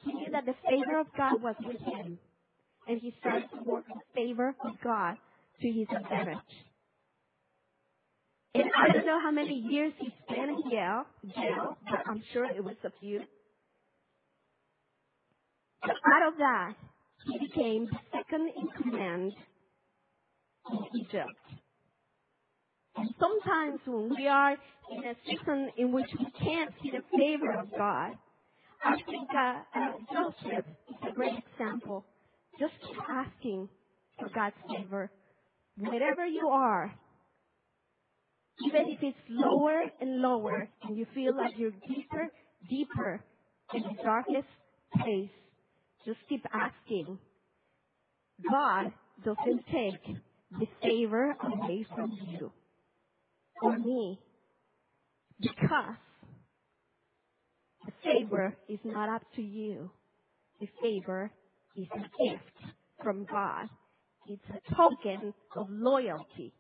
[0.04, 2.18] He knew that the favor of God was with him.
[2.88, 5.18] And he started to work favor of God
[5.62, 6.38] to his advantage.
[8.54, 11.04] And I don't know how many years he spent in jail,
[11.36, 13.22] jail, but I'm sure it was a few.
[15.82, 16.74] But out of that,
[17.26, 19.32] he became second in command
[20.72, 21.40] in Egypt.
[22.98, 24.52] And sometimes when we are
[24.92, 28.12] in a season in which we can't see the favor of God,
[28.84, 29.60] I think uh,
[30.12, 32.06] Joseph is a great example.
[32.60, 33.70] Just keep asking
[34.20, 35.10] for God's favor.
[35.78, 36.94] Wherever you are,
[38.68, 42.30] even if it's lower and lower, and you feel like you're deeper,
[42.70, 43.24] deeper
[43.74, 44.48] in the darkest
[45.02, 45.32] place,
[46.06, 47.20] just keep asking.
[48.50, 48.94] God
[49.26, 50.04] doesn't take
[50.60, 52.52] the favor away from you
[53.62, 54.20] or me
[55.42, 55.98] because
[57.86, 59.92] the favor is not up to you.
[60.60, 61.32] The favor
[61.76, 63.70] is a gift from God.
[64.28, 66.54] It's a token of loyalty.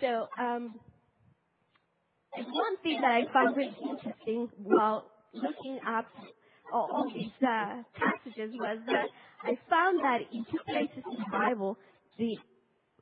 [0.00, 0.74] So, um,
[2.32, 6.06] one thing that I found really interesting while looking up
[6.72, 9.06] all, these uh, passages was that
[9.42, 11.76] I found that in two places in the Bible,
[12.18, 12.38] the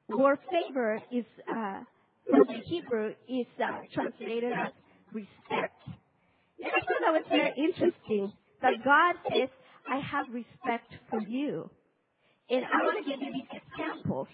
[0.09, 1.81] word favor is, uh,
[2.29, 4.73] from the Hebrew, is uh, translated as
[5.13, 5.79] respect.
[6.65, 8.33] I thought that was very interesting
[8.63, 9.49] that God says,
[9.89, 11.71] I have respect for you.
[12.51, 14.29] And I want to give you these examples.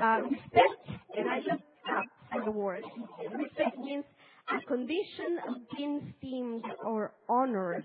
[0.00, 2.82] Respect, and I looked up the word.
[3.32, 4.04] Respect means
[4.48, 7.84] a condition of being esteemed or honored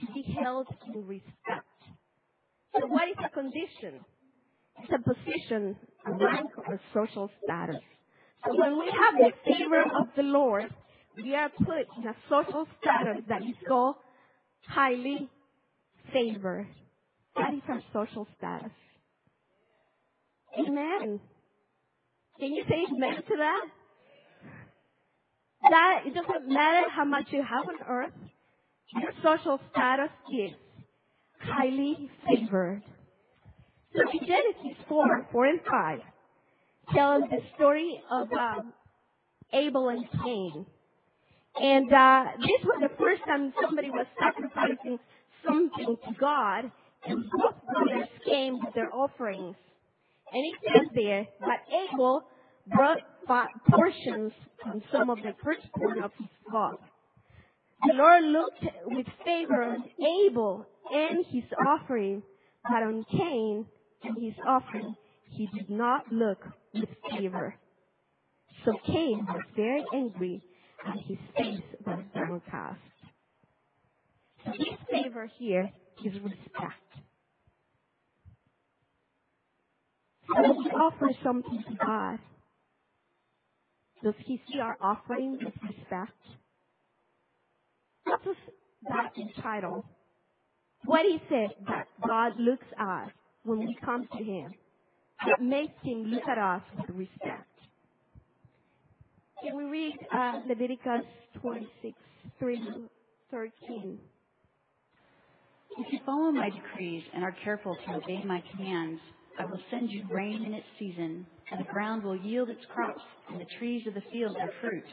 [0.00, 1.66] to be held in respect.
[2.74, 4.04] So what is a condition?
[4.82, 7.76] It's a position, a rank, or social status.
[8.44, 10.74] So when we have the favor of the Lord,
[11.16, 13.96] we are put in a social status that is called
[14.66, 15.30] highly
[16.12, 16.66] favored.
[17.36, 18.72] That is our social status.
[20.58, 21.20] Amen.
[22.38, 23.66] Can you say amen to that?
[25.70, 28.12] That it doesn't matter how much you have on earth,
[28.92, 30.50] your social status is
[31.40, 32.82] highly favored.
[33.94, 35.98] So in Genesis 4, 4 and 5
[36.94, 38.72] tells the story of um,
[39.52, 40.66] Abel and Cain.
[41.60, 44.98] And uh, this was the first time somebody was sacrificing
[45.46, 46.70] something to God,
[47.06, 49.54] and both brothers came with their offerings.
[50.32, 51.60] And it says there that
[51.92, 52.24] Abel
[52.66, 52.98] brought
[53.70, 56.80] portions from some of the firstborn of his flock.
[57.86, 62.22] The Lord looked with favor on Abel and his offering,
[62.64, 63.66] but on Cain
[64.02, 64.94] and his offering
[65.30, 66.38] he did not look
[66.72, 67.54] with favor.
[68.64, 70.42] So Cain was very angry
[70.86, 72.80] and his face was downcast.
[74.44, 74.52] So
[74.90, 75.70] favor here
[76.04, 76.84] is respect.
[80.28, 82.18] So when we offer something to God,
[84.04, 86.12] does he see our offering with respect?
[88.04, 88.36] What does
[88.88, 89.84] that entitled,
[90.84, 93.12] what is it that God looks at
[93.44, 94.54] when we come to Him
[95.26, 97.48] that makes Him look at us with respect?
[99.42, 101.04] Can we read uh, Leviticus
[101.42, 101.96] 26,
[102.40, 102.88] 3
[103.30, 104.00] 13?
[105.78, 109.00] If you follow my decrees and are careful to obey my commands,
[109.38, 113.02] I will send you rain in its season, and the ground will yield its crops,
[113.28, 114.84] and the trees of the field their fruit.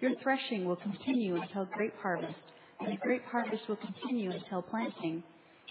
[0.00, 2.34] Your threshing will continue until grape harvest,
[2.80, 5.22] and the grape harvest will continue until planting,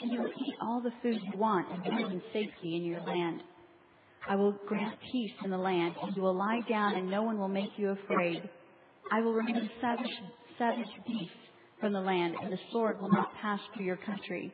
[0.01, 3.01] and you will eat all the food you want and live in safety in your
[3.01, 3.41] land.
[4.27, 7.37] I will grant peace in the land, and you will lie down, and no one
[7.37, 8.49] will make you afraid.
[9.11, 10.11] I will remove savage,
[10.57, 11.35] savage beasts
[11.79, 14.51] from the land, and the sword will not pass through your country.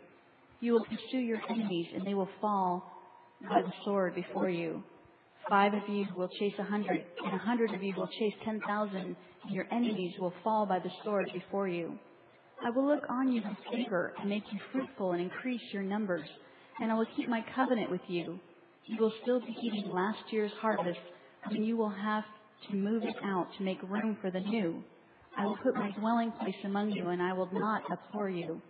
[0.59, 2.91] You will pursue your enemies, and they will fall
[3.49, 4.84] by the sword before you.
[5.49, 8.61] Five of you will chase a hundred, and a hundred of you will chase ten
[8.67, 11.97] thousand, and your enemies will fall by the sword before you.
[12.63, 16.27] I will look on you with favor and make you fruitful and increase your numbers,
[16.79, 18.39] and I will keep my covenant with you.
[18.85, 20.99] You will still be eating last year's harvest,
[21.45, 22.23] and you will have
[22.69, 24.83] to move it out to make room for the new.
[25.37, 28.61] I will put my dwelling place among you, and I will not abhor you.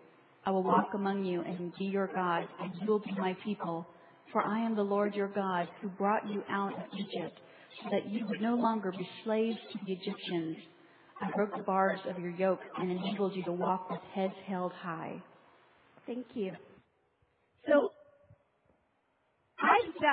[0.46, 3.86] I will walk among you and be your God, and you will be my people.
[4.32, 7.40] For I am the Lord your God, who brought you out of Egypt,
[7.84, 10.58] so that you would no longer be slaves to the Egyptians.
[11.22, 14.72] I broke the bars of your yoke and enabled you to walk with heads held
[14.74, 15.22] high.
[16.08, 16.52] Thank you.
[17.68, 17.92] So,
[19.60, 20.04] I just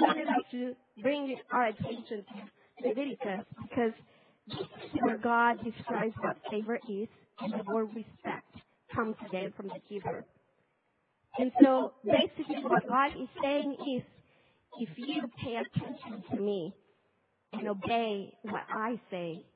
[0.00, 3.92] wanted us to bring our attention to Leviticus because
[4.46, 7.08] this is where God describes what favor is
[7.40, 8.46] and the word respect
[8.94, 10.22] comes again from the Hebrew.
[11.36, 14.02] And so basically what God is saying is,
[14.80, 16.74] if you pay attention to me
[17.52, 19.46] and obey what I say,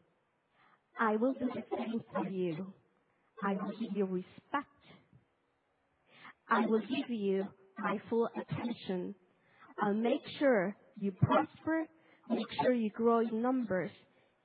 [0.99, 2.73] I will do the same for you.
[3.43, 4.68] I will give you respect.
[6.49, 7.47] I will give you
[7.79, 9.14] my full attention.
[9.83, 11.87] I'll make sure you prosper,
[12.29, 13.91] make sure you grow in numbers,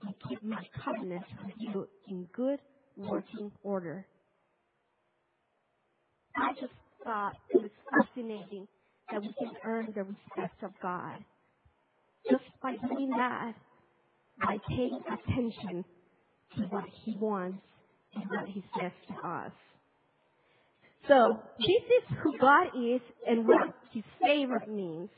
[0.01, 2.59] and keep my covenant with you in good
[2.95, 4.07] working order.
[6.35, 6.73] I just
[7.05, 8.67] it was fascinating
[9.11, 11.23] that we can earn the respect of God
[12.29, 13.53] just by doing that,
[14.41, 15.85] by paying attention
[16.55, 17.59] to what He wants
[18.15, 19.51] and what He says to us.
[21.07, 25.09] So this is who God is and what His favor means.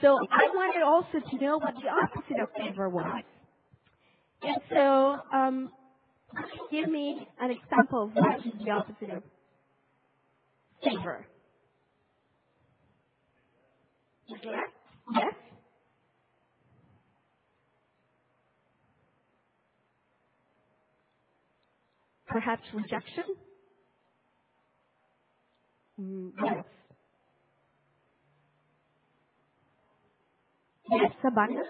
[0.00, 3.22] So I wanted also to know what the opposite of favor was.
[4.42, 5.70] And so, um,
[6.70, 9.22] give me an example of what is the opposite of
[10.84, 11.26] favor.
[15.14, 15.34] Yes?
[22.28, 23.24] Perhaps rejection?
[26.00, 26.64] Mm, yes.
[30.90, 31.68] Yes, abundance?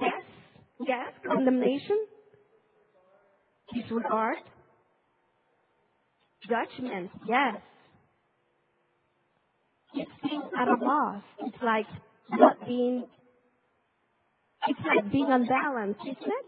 [0.00, 0.22] Yes,
[0.86, 1.98] yes, condemnation?
[3.74, 4.36] Disregard?
[6.48, 7.56] Judgment, yes.
[9.94, 11.22] It's being at a loss.
[11.40, 11.86] It's like
[12.30, 13.04] not being,
[14.68, 16.46] it's like being unbalanced, isn't it?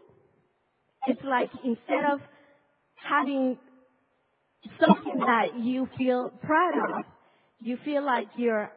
[1.06, 2.20] It's like instead of
[2.94, 3.58] having
[4.80, 7.04] something that you feel proud of,
[7.60, 8.70] you feel like you're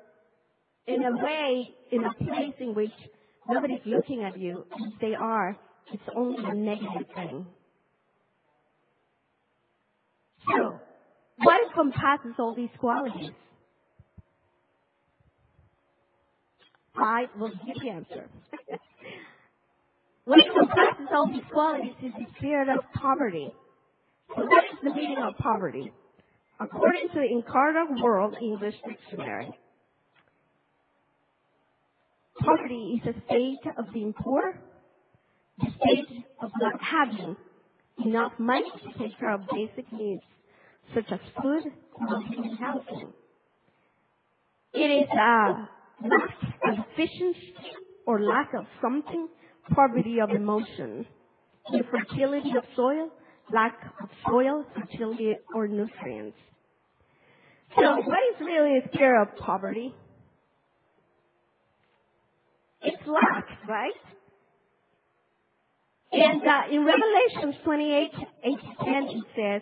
[0.88, 2.92] in a way in a place in which
[3.50, 4.66] nobody's looking at you.
[4.78, 5.58] If they are,
[5.94, 7.46] it's only a negative thing.
[11.38, 13.32] What encompasses all these qualities?
[16.96, 18.28] I will give the answer.
[20.26, 23.52] what encompasses all these qualities is the spirit of poverty.
[24.36, 25.92] So what is the meaning of poverty?
[26.60, 29.52] According to the Encarta World English Dictionary,
[32.40, 34.60] poverty is a state of being poor,
[35.60, 37.36] the state of not having
[38.04, 40.24] enough money to take care of basic needs
[40.94, 41.64] such as food,
[41.96, 43.14] clothing, and housing.
[44.74, 45.68] It is a
[46.04, 47.54] lack of efficiency
[48.06, 49.28] or lack of something,
[49.74, 51.06] poverty of emotion,
[51.74, 53.10] infertility of soil,
[53.52, 56.38] lack of soil, fertility, or nutrients.
[57.76, 59.94] So what is really a spirit of poverty?
[62.82, 63.92] It's lack, right?
[66.12, 68.12] And uh, in Revelation 28,
[68.44, 68.54] 8
[68.86, 69.62] 10, it says,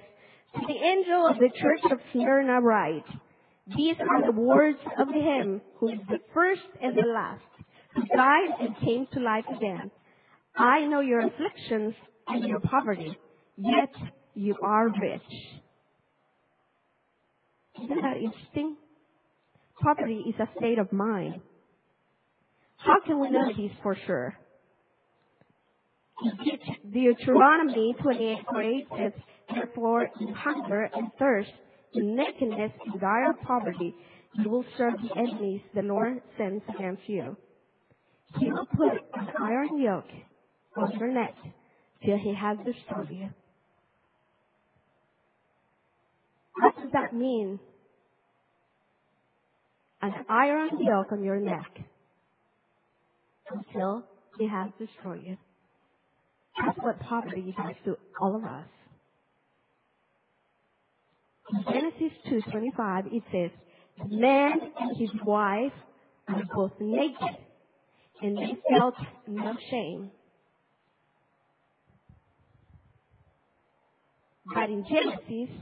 [0.56, 3.06] To the angel of the church of Smyrna write,
[3.76, 7.44] These are the words of him who is the first and the last,
[7.94, 9.92] who died and came to life again.
[10.56, 11.94] I know your afflictions
[12.28, 13.18] and your poverty,
[13.58, 13.94] yet
[14.34, 15.22] you are rich.
[17.84, 18.78] Isn't that interesting?
[19.82, 21.42] Poverty is a state of mind.
[22.78, 24.36] How can we know this for sure?
[26.94, 29.12] Deuteronomy 28 8 says,
[29.54, 31.52] Therefore, hunger and thirst,
[31.94, 33.96] in nakedness and dire poverty,
[34.34, 37.38] you will serve the enemies the Lord sends against you.
[38.40, 40.10] He will put an iron yoke
[40.76, 41.36] on your neck
[42.04, 43.30] till he has destroyed you.
[46.60, 47.60] What does that mean?
[50.02, 51.80] An iron yoke on your neck
[53.52, 54.04] until
[54.38, 55.38] he has destroyed you.
[56.64, 58.66] That's what poverty does to all of us.
[61.52, 63.52] In Genesis 2.25 it says,
[63.98, 65.72] the man and his wife
[66.28, 67.38] were both naked
[68.22, 68.96] and they felt
[69.28, 70.12] no shame.
[74.54, 75.56] But in Genesis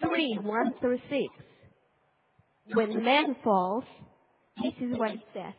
[0.00, 1.22] 3, 1 through 6,
[2.74, 3.84] when man falls,
[4.62, 5.52] this is what it says.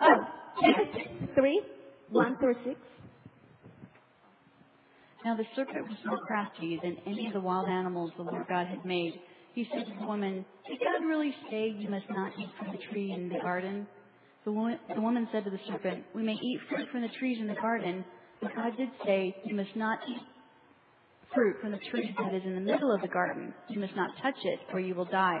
[0.00, 0.26] Oh,
[0.60, 1.62] Genesis 3,
[2.10, 2.76] 1 through 6.
[5.24, 8.66] Now the serpent was more crafty than any of the wild animals the Lord God
[8.66, 9.20] had made.
[9.54, 12.78] He said to the woman, Did God really say you must not eat from the
[12.90, 13.86] tree in the garden?
[14.44, 17.38] The woman, the woman said to the serpent, We may eat fruit from the trees
[17.40, 18.04] in the garden,
[18.40, 20.22] but God did say, You must not eat
[21.32, 23.54] fruit from the tree that is in the middle of the garden.
[23.68, 25.40] You must not touch it, or you will die.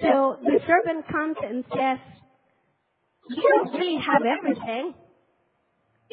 [0.00, 1.98] So the serpent comes and says,
[3.30, 4.94] You don't really have everything.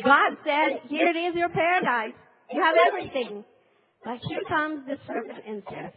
[0.04, 2.14] God said, Here it is your paradise.
[2.52, 3.44] You have everything.
[4.04, 5.92] But here comes the serpent and says,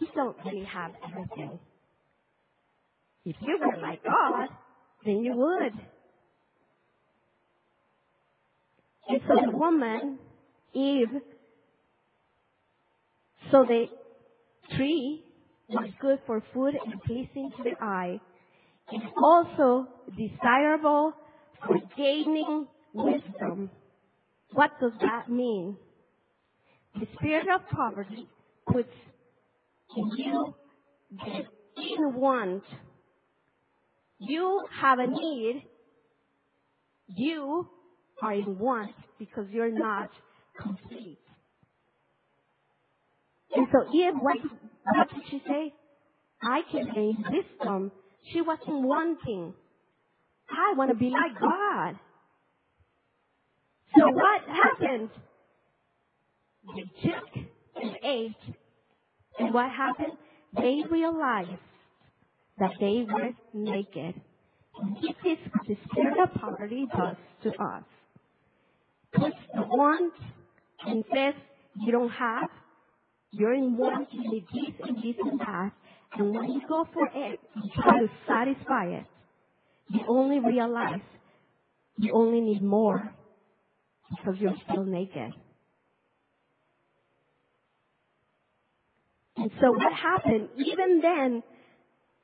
[0.00, 1.58] You don't really have everything.
[3.24, 4.48] If you were like God,
[5.04, 5.72] then you would.
[9.08, 10.18] And so the woman,
[10.72, 11.08] Eve,
[13.50, 13.86] so the
[14.76, 15.24] tree
[15.70, 18.20] was good for food and pleasing to the eye,
[18.90, 21.12] and also desirable
[21.66, 23.70] for gaining wisdom.
[24.52, 25.76] What does that mean?
[26.98, 28.28] The spirit of poverty
[28.66, 28.92] puts
[29.96, 30.54] in you
[31.12, 31.44] the
[31.76, 32.64] in want.
[34.18, 35.64] You have a need.
[37.16, 37.68] You
[38.22, 40.10] are in want because you're not
[40.60, 41.18] complete.
[43.54, 44.36] And so Eve, what,
[44.94, 45.72] what did she say?
[46.42, 47.92] I can gain wisdom.
[48.32, 49.54] She wasn't wanting.
[50.50, 51.98] I want to be like God.
[53.96, 55.10] So what happened?
[56.76, 57.46] They took
[57.82, 58.54] and ate.
[59.38, 60.12] And what happened?
[60.56, 61.50] They realized
[62.58, 64.20] that they were naked.
[65.02, 67.84] This is what the spirit of poverty does to us.
[69.12, 70.14] Puts the want
[70.86, 71.34] and says,
[71.80, 72.48] you don't have,
[73.32, 75.72] you're in want, you need this and this and that.
[76.14, 79.06] And when you go for it, you try to satisfy it.
[79.88, 81.00] You only realize
[81.96, 83.14] you only need more
[84.10, 85.32] because you're still naked.
[89.36, 91.42] And so what happened, even then,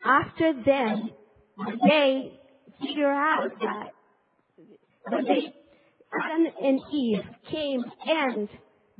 [0.04, 1.10] after then,
[1.88, 2.38] they
[2.80, 3.92] figure out that
[5.08, 5.54] when they,
[6.22, 8.48] Adam and Eve came and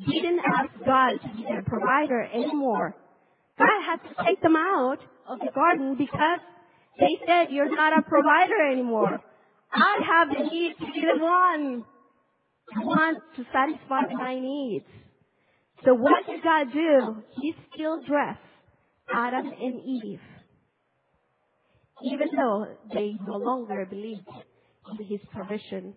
[0.04, 2.94] didn't ask God to be their provider anymore.
[3.58, 6.40] God had to take them out of the garden because
[7.00, 9.20] they said, you're not a provider anymore.
[9.72, 11.84] I have the need to be the one.
[12.74, 14.86] I want to satisfy my needs.
[15.84, 17.22] So what did God do?
[17.40, 18.40] He still dressed
[19.12, 20.20] Adam and Eve.
[22.04, 24.26] Even though they no longer believed
[24.98, 25.94] in his provision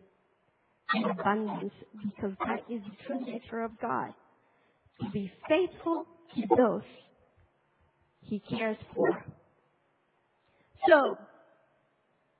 [0.94, 1.74] and abundance,
[2.04, 4.14] because that is the true nature of God.
[5.02, 6.82] To be faithful to those
[8.22, 9.26] he cares for.
[10.88, 11.18] So,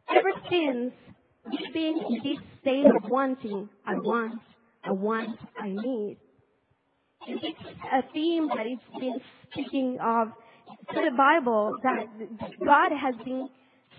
[0.10, 0.94] ever since
[1.50, 4.40] we've been in this state of wanting, I want,
[4.84, 6.18] I want, I need.
[7.28, 7.60] And it's
[7.92, 9.20] a theme that it's been
[9.52, 10.30] speaking of
[10.94, 12.06] to the Bible that
[12.66, 13.50] God has been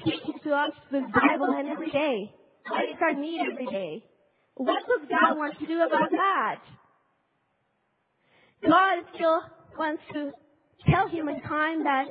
[0.00, 2.32] speaking to us through the Bible and every day.
[2.68, 4.04] What is our need every day?
[4.60, 6.60] What does God want to do about that?
[8.62, 9.40] God still
[9.78, 10.32] wants to
[10.86, 12.04] tell humankind that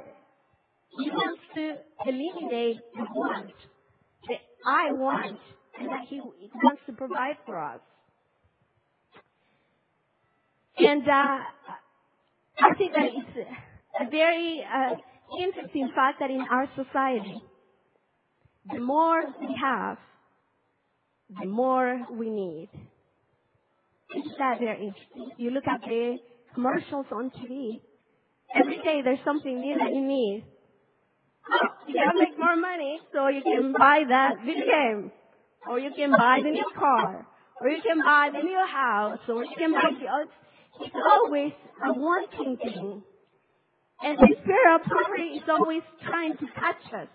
[0.97, 1.75] He wants to
[2.07, 3.53] eliminate the want,
[4.27, 4.33] the
[4.65, 5.37] I want,
[5.79, 7.81] and that He wants to provide for us.
[10.79, 13.47] And uh, I think that it's
[14.01, 14.95] a very uh,
[15.39, 17.43] interesting fact that in our society,
[18.73, 19.99] the more we have,
[21.37, 22.69] the more we need.
[24.15, 24.93] Interesting?
[25.37, 26.17] You look at the
[26.53, 27.79] commercials on TV.
[28.55, 30.45] Every day there's something new that you need.
[31.51, 35.11] Oh, you gotta make more money so you can buy that video game.
[35.67, 37.27] Or you can buy the new car.
[37.61, 39.19] Or you can buy the new house.
[39.27, 41.51] Or you can buy the, it's always
[41.85, 43.03] a wanting thing.
[44.01, 47.07] And the spirit of poverty is always trying to touch us.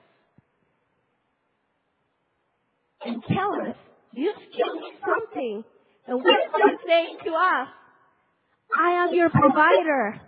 [3.07, 3.77] And tell us,
[4.17, 5.65] you need something.
[6.07, 7.69] And what is God saying to us?
[8.79, 10.21] I am your provider.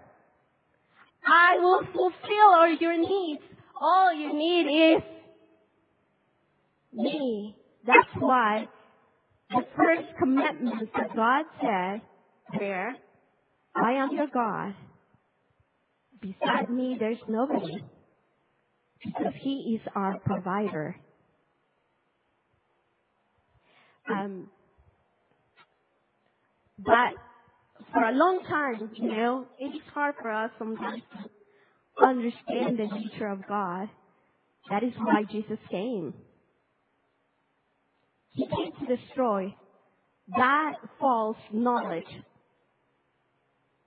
[1.27, 3.43] I will fulfill all your needs.
[3.81, 5.03] All you need is
[6.93, 7.57] me.
[7.87, 8.69] That's why
[9.51, 12.01] the first commitment that God said
[12.59, 12.97] there,
[13.75, 14.75] I am your God.
[16.21, 17.85] Beside me, there's nobody.
[19.05, 20.97] Because He is our provider.
[24.11, 24.49] Um,
[26.79, 27.15] but
[27.93, 31.03] for a long time, you know, it is hard for us sometimes
[31.99, 33.89] to understand the nature of God.
[34.71, 36.13] That is why Jesus came.
[38.33, 39.55] He came to destroy
[40.37, 42.05] that false knowledge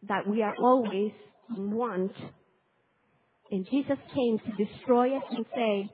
[0.08, 1.12] that we are always
[1.56, 2.14] in want.
[3.52, 5.90] And Jesus came to destroy it and say,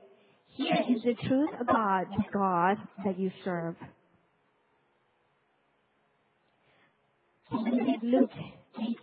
[0.50, 3.74] here is the truth about the God that you serve.
[8.06, 8.30] Luke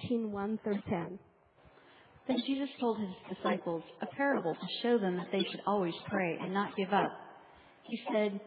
[0.05, 1.19] 18, 1 through 10.
[2.25, 6.37] Then Jesus told his disciples a parable to show them that they should always pray
[6.41, 7.11] and not give up.
[7.83, 8.39] He said,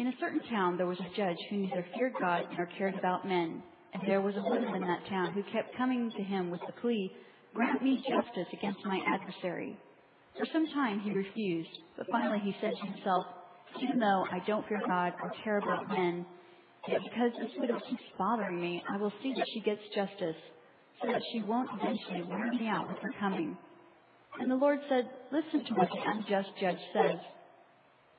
[0.00, 3.28] In a certain town there was a judge who neither feared God nor cared about
[3.28, 3.62] men.
[3.94, 6.72] And there was a woman in that town who kept coming to him with the
[6.80, 7.12] plea,
[7.54, 9.78] Grant me justice against my adversary.
[10.36, 13.24] For some time he refused, but finally he said to himself,
[13.80, 16.26] Even though I don't fear God or care about men,
[16.86, 20.36] Because this widow keeps bothering me, I will see that she gets justice,
[21.00, 23.56] so that she won't eventually wear me out with her coming.
[24.40, 27.18] And the Lord said, Listen to what the unjust judge says.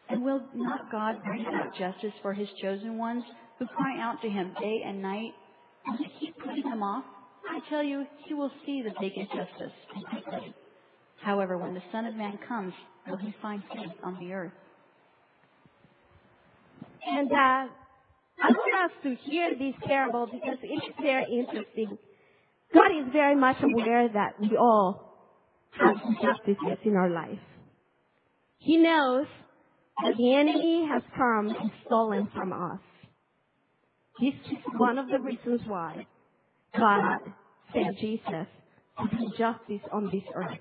[0.10, 3.24] And will not God bring about justice for his chosen ones
[3.60, 5.32] who cry out to him day and night?
[5.86, 7.04] And to keep putting them off?
[7.50, 9.74] I tell you, he will see that they get justice.
[11.22, 12.74] However, when the Son of Man comes,
[13.08, 14.52] will he find faith on the earth?
[17.06, 17.68] And uh,
[18.44, 21.98] I want us to hear this parable because it is very interesting.
[22.74, 25.16] God is very much aware that we all
[25.80, 27.40] have injustices in our life.
[28.58, 29.28] He knows
[30.04, 32.82] that the enemy has come and stolen from us.
[34.20, 36.06] This is one of the reasons why
[36.78, 37.20] God
[37.74, 38.48] sent Jesus
[39.00, 40.60] to do justice on this earth.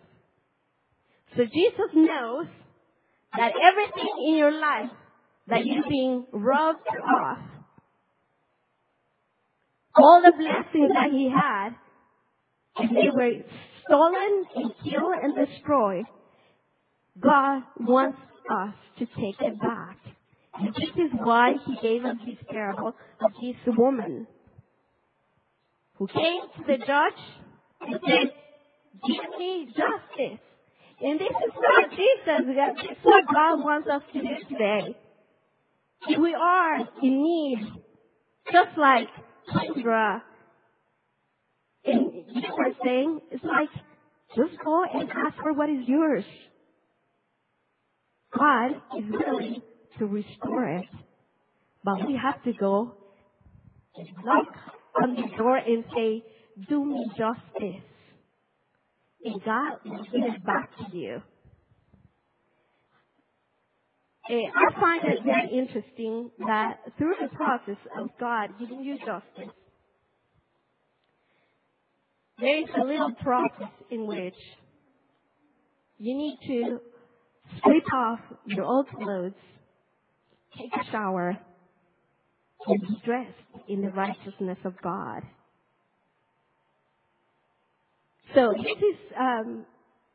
[1.37, 2.47] So Jesus knows
[3.37, 4.91] that everything in your life
[5.49, 7.39] that you're being robbed of
[9.97, 11.71] all the blessings that he had,
[12.77, 13.33] and they were
[13.87, 16.05] stolen and killed and destroyed,
[17.21, 18.19] God wants
[18.51, 19.99] us to take it back.
[20.55, 24.27] And this is why he gave us this parable of this woman
[25.97, 27.21] who came to the judge
[27.81, 28.33] and said,
[29.07, 30.41] give me justice.
[31.01, 34.97] And this is what Jesus, this is what God wants us to do today.
[36.09, 37.59] If we are in need,
[38.53, 39.09] just like
[41.85, 43.69] You were saying, it's like,
[44.37, 46.25] just go and ask for what is yours.
[48.37, 49.63] God is willing
[49.99, 50.87] to restore it.
[51.85, 52.95] But we have to go
[53.97, 54.55] and knock
[55.03, 56.23] on the door and say,
[56.69, 57.83] do me justice.
[59.25, 61.23] And God will give it back to you.
[64.33, 69.53] I find it very interesting that through the process of God giving you justice,
[72.39, 74.35] there is a little process in which
[75.99, 76.81] you need to
[77.59, 79.35] strip off your old clothes,
[80.57, 81.37] take a shower,
[82.67, 83.31] and be dressed
[83.69, 85.23] in the righteousness of God.
[88.35, 89.67] So this is um,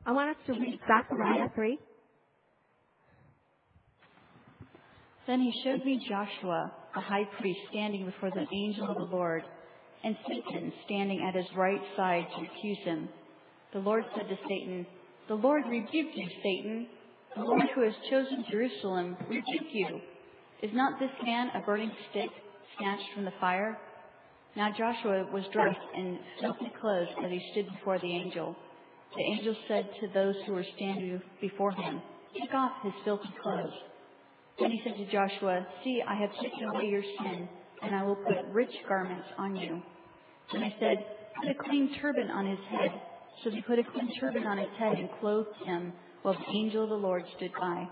[0.04, 1.78] I want us to read Zechariah 3.
[5.28, 9.42] Then he showed me Joshua, the high priest, standing before the angel of the Lord,
[10.02, 13.10] and Satan standing at his right side to accuse him.
[13.74, 14.86] The Lord said to Satan,
[15.28, 16.86] The Lord rebuke you, Satan.
[17.36, 20.00] The Lord who has chosen Jerusalem rebuke you.
[20.62, 22.30] Is not this man a burning stick
[22.78, 23.76] snatched from the fire?
[24.56, 28.56] Now Joshua was dressed in filthy clothes as he stood before the angel.
[29.14, 32.00] The angel said to those who were standing before him,
[32.32, 33.74] Take off his filthy clothes.
[34.60, 37.48] Then he said to Joshua, See, I have taken away your sin,
[37.82, 39.82] and I will put rich garments on you.
[40.52, 41.04] And I said,
[41.40, 42.90] Put a clean turban on his head.
[43.44, 45.92] So they put a clean turban on his head and clothed him,
[46.22, 47.88] while the angel of the Lord stood by.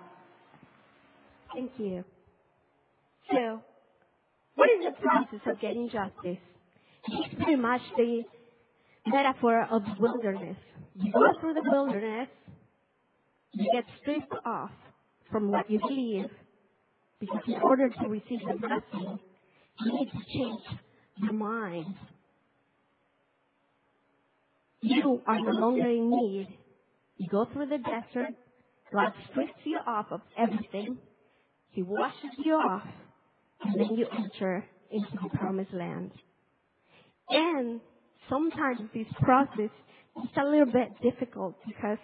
[1.54, 2.04] Thank you.
[3.30, 3.62] So,
[4.56, 6.42] what is the process of getting justice?
[7.08, 8.24] It's pretty much the
[9.06, 10.56] metaphor of the wilderness.
[10.96, 12.28] You go through the wilderness,
[13.52, 14.70] you get stripped off
[15.30, 16.26] from what you believe,
[17.20, 19.18] because in order to receive the blessing,
[19.80, 20.62] you need to change
[21.16, 21.94] your mind.
[24.82, 26.48] You are no longer in need.
[27.16, 28.34] You go through the desert,
[28.92, 30.98] God strips you off of everything.
[31.70, 32.86] He washes you off,
[33.62, 36.12] and then you enter into the promised land.
[37.30, 37.80] And
[38.28, 39.70] sometimes this process
[40.22, 41.98] is a little bit difficult because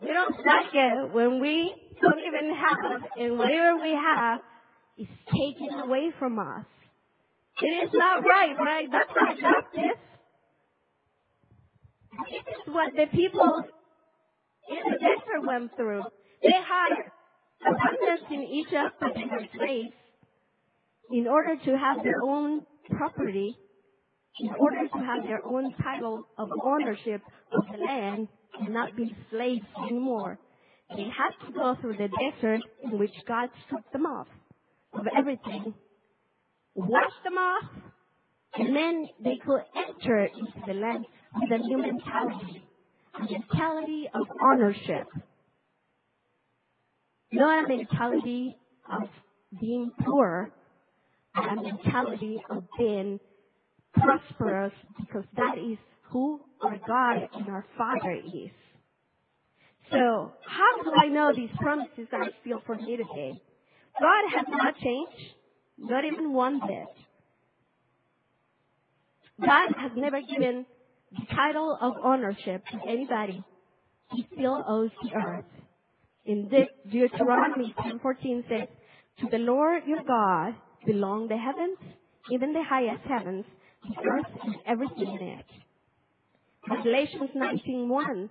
[0.00, 4.40] we don't like it when we don't even have, and whatever we have
[4.98, 6.66] is taken away from us.
[7.60, 8.88] It is not right, right?
[8.90, 9.98] That's not justice.
[12.30, 13.62] This is what the people
[14.68, 16.02] in the desert went through.
[16.42, 16.94] They had
[17.66, 19.94] abundance in Egypt, but they slaves.
[21.10, 23.56] In order to have their own property,
[24.40, 27.22] in order to have their own title of ownership
[27.52, 28.28] of the land
[28.60, 30.38] and not be slaves anymore,
[30.96, 34.26] they had to go through the desert in which God stripped them off
[34.94, 35.74] of everything,
[36.74, 37.70] washed them off,
[38.54, 41.04] and then they could enter into the land
[41.34, 42.62] with a new mentality,
[43.14, 45.06] a mentality of ownership.
[47.32, 48.56] Not a mentality
[48.90, 49.08] of
[49.60, 50.50] being poor,
[51.34, 53.20] but a mentality of being
[53.92, 55.78] prosperous because that is
[56.10, 58.50] who our God and our Father is.
[59.90, 63.40] So, how do I know these promises are still for me today?
[64.00, 65.34] God has not changed,
[65.78, 66.86] not even one bit.
[69.40, 70.66] God has never given
[71.12, 73.42] the title of ownership to anybody.
[74.12, 75.44] He still owes the earth.
[76.26, 78.68] In De- Deuteronomy 10:14 says,
[79.20, 80.54] "To the Lord your God
[80.84, 81.78] belong the heavens,
[82.30, 83.46] even the highest heavens,
[83.82, 85.46] the earth and everything in it."
[86.70, 88.30] Revelations 19:1.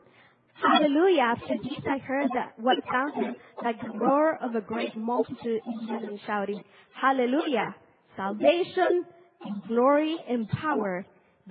[0.54, 1.22] Hallelujah!
[1.22, 6.20] After this I heard what sounded like the roar of a great multitude in heaven
[6.26, 6.64] shouting,
[6.94, 7.76] Hallelujah!
[8.16, 9.06] Salvation
[9.46, 11.06] and glory and power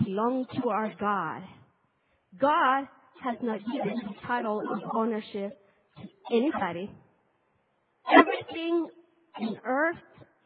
[0.05, 1.43] belong to our God.
[2.39, 2.89] God
[3.23, 5.59] has not given the title of ownership
[6.01, 6.91] to anybody.
[8.11, 8.89] Everything
[9.41, 9.97] in earth,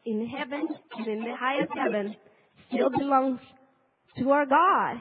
[0.05, 0.67] in heaven,
[0.97, 2.15] and in the highest heaven
[2.67, 3.39] still belongs
[4.17, 4.97] to our God.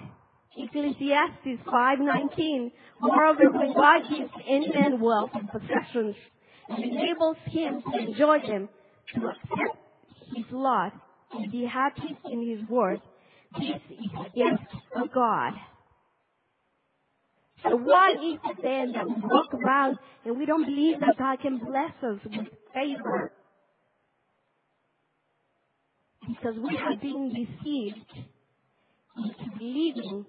[0.57, 2.73] Ecclesiastes 5:19.
[3.01, 6.17] Moreover, when God gives any man wealth and possessions
[6.69, 8.69] and enables him to enjoy them,
[9.15, 9.77] to accept
[10.35, 10.93] his lot
[11.33, 13.01] and be happy in his word,
[13.59, 15.55] this is a gift of God.
[17.63, 21.41] So why is it then that we walk around and we don't believe that God
[21.41, 23.33] can bless us with favor?
[26.27, 28.13] Because we have been deceived
[29.17, 30.27] into believing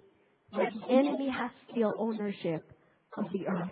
[0.53, 2.63] that the enemy has still ownership
[3.17, 3.71] of the earth.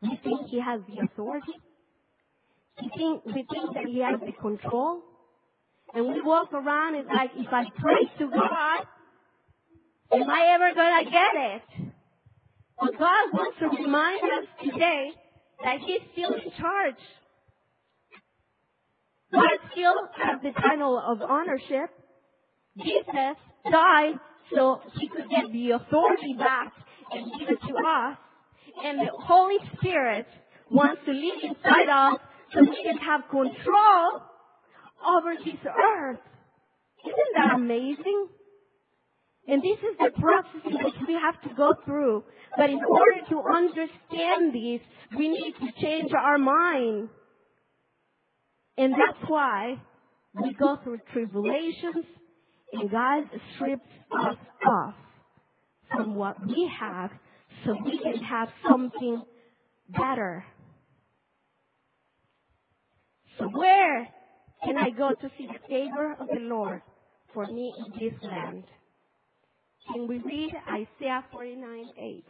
[0.00, 1.52] We think he has the authority.
[2.80, 5.02] We think, we think that he has the control.
[5.94, 8.86] And we walk around and like, if I pray to God,
[10.12, 11.92] am I ever gonna get it?
[12.80, 15.10] But God wants to remind us today
[15.62, 16.96] that He's still in charge.
[19.32, 21.90] God still has the title of ownership.
[22.82, 23.36] Jesus
[23.70, 24.14] died
[24.54, 26.72] so He could get the authority back
[27.12, 28.18] and give it to us.
[28.84, 30.26] And the Holy Spirit
[30.70, 32.20] wants to live inside us
[32.52, 34.22] so we can have control
[35.06, 36.20] over this earth.
[37.04, 38.28] Isn't that amazing?
[39.48, 42.24] And this is the process which we have to go through.
[42.56, 44.80] But in order to understand this,
[45.18, 47.08] we need to change our mind.
[48.78, 49.80] And that's why
[50.34, 52.06] we go through tribulations
[52.72, 54.94] and God strips us off
[55.90, 57.10] from what we have
[57.64, 59.22] so we can have something
[59.88, 60.44] better.
[63.38, 64.08] So where
[64.64, 66.82] can I go to see the favor of the Lord
[67.34, 68.64] for me in this land?
[69.92, 72.24] Can we read Isaiah 49 8?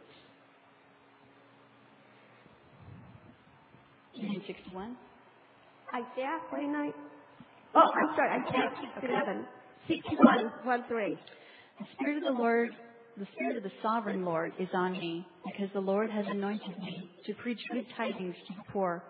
[4.47, 4.97] 61.
[5.93, 6.93] Isaiah 49.
[7.75, 8.69] Oh, I'm sorry, Isaiah
[8.99, 9.45] 67.
[9.87, 11.17] 61, 1 through 8.
[11.79, 12.69] The Spirit of the Lord,
[13.17, 17.09] the Spirit of the Sovereign Lord is on me, because the Lord has anointed me
[17.25, 19.03] to preach good tidings to the poor.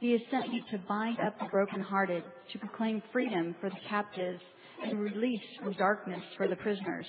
[0.00, 4.40] He has sent me to bind up the brokenhearted, to proclaim freedom for the captives,
[4.82, 7.06] and release from darkness for the prisoners,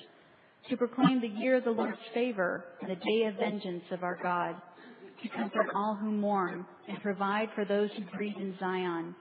[0.69, 4.19] to proclaim the year of the Lord's favor and the day of vengeance of our
[4.21, 4.55] God,
[5.23, 9.15] to comfort all who mourn and provide for those who grieve in Zion,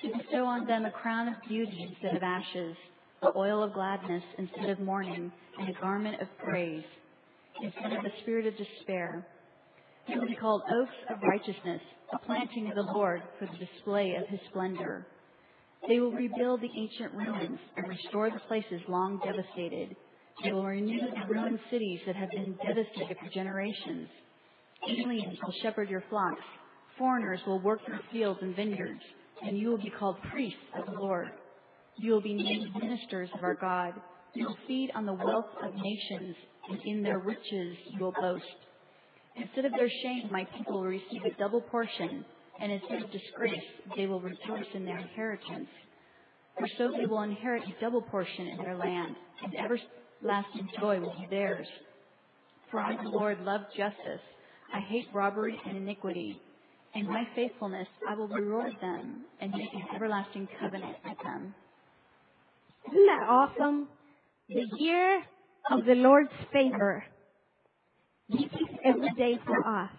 [0.00, 2.76] to bestow on them a crown of beauty instead of ashes,
[3.22, 6.84] the oil of gladness instead of mourning, and a garment of praise
[7.62, 9.26] instead of the spirit of despair.
[10.08, 11.80] They will be called oaks of righteousness,
[12.12, 15.06] a planting of the Lord for the display of his splendor.
[15.88, 19.96] They will rebuild the ancient ruins and restore the places long devastated.
[20.42, 24.08] They will renew the ruined cities that have been devastated for generations.
[24.88, 26.42] Aliens will shepherd your flocks.
[26.98, 29.00] Foreigners will work your fields and vineyards,
[29.42, 31.30] and you will be called priests of the Lord.
[31.96, 33.94] You will be named ministers of our God.
[34.34, 36.36] You will feed on the wealth of nations,
[36.70, 38.44] and in their riches you will boast.
[39.36, 42.24] Instead of their shame, my people will receive a double portion,
[42.60, 43.62] and instead of disgrace,
[43.96, 45.68] they will rejoice in their inheritance.
[46.58, 51.14] For so they will inherit a double portion in their land, and everlasting joy will
[51.18, 51.66] be theirs.
[52.70, 54.20] For I, the Lord, love justice.
[54.72, 56.40] I hate robbery and iniquity.
[56.94, 61.54] In my faithfulness, I will reward them and make an everlasting covenant with them.
[62.88, 63.88] Isn't that awesome?
[64.48, 65.22] The year
[65.70, 67.04] of the Lord's favor.
[68.28, 69.90] This is every day for us.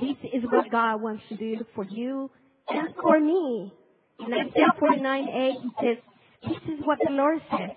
[0.00, 2.30] This is what God wants to do for you
[2.68, 3.72] and for me.
[4.18, 5.96] In Isaiah 49 8, it says,
[6.48, 7.70] This is what the Lord says.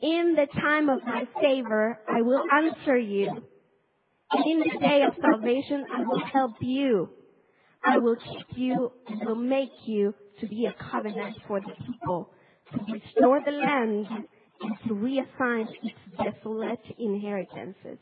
[0.00, 3.30] In the time of my favor, I will answer you.
[4.30, 7.10] And in the day of salvation, I will help you.
[7.84, 12.30] I will keep you and will make you to be a covenant for the people,
[12.72, 14.06] to restore the land
[14.60, 17.98] and to reassign its desolate inheritances.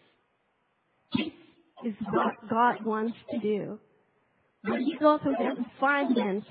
[1.17, 1.33] This
[1.85, 3.79] is what God wants to do.
[4.63, 6.45] When you go through the refinement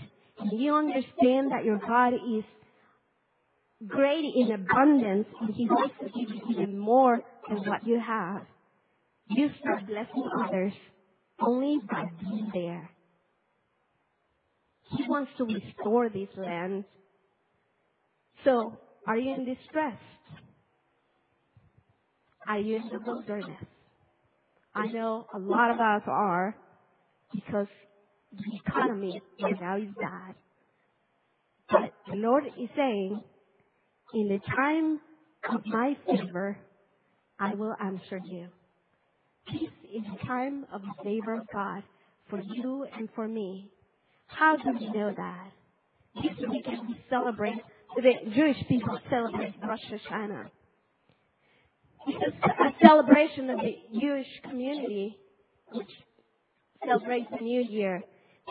[0.51, 2.43] you understand that your God is
[3.87, 8.41] great in abundance and He wants to give you even more than what you have,
[9.29, 10.73] you start blessing others
[11.39, 12.89] only by being there.
[14.97, 16.85] He wants to restore this land.
[18.43, 18.77] So,
[19.07, 19.97] are you in distress?
[22.47, 23.63] Are you in the wilderness?
[24.75, 26.55] I know a lot of us are
[27.33, 27.67] because
[28.31, 30.35] the economy right now is bad.
[31.69, 33.21] But the Lord is saying,
[34.13, 34.99] in the time
[35.51, 36.57] of my favor,
[37.39, 38.47] I will answer you.
[39.51, 41.83] This is the time of the favor of God
[42.29, 43.69] for you and for me.
[44.27, 45.51] How do we know that?
[46.15, 47.61] This weekend we celebrate,
[47.95, 50.49] the Jewish people celebrate Rosh Hashanah.
[52.07, 55.17] It's a celebration of the Jewish community,
[55.71, 55.89] which
[56.85, 58.01] celebrates the new year.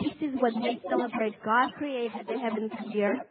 [0.01, 1.35] This is what they celebrate.
[1.43, 3.27] God created the heavens and the earth.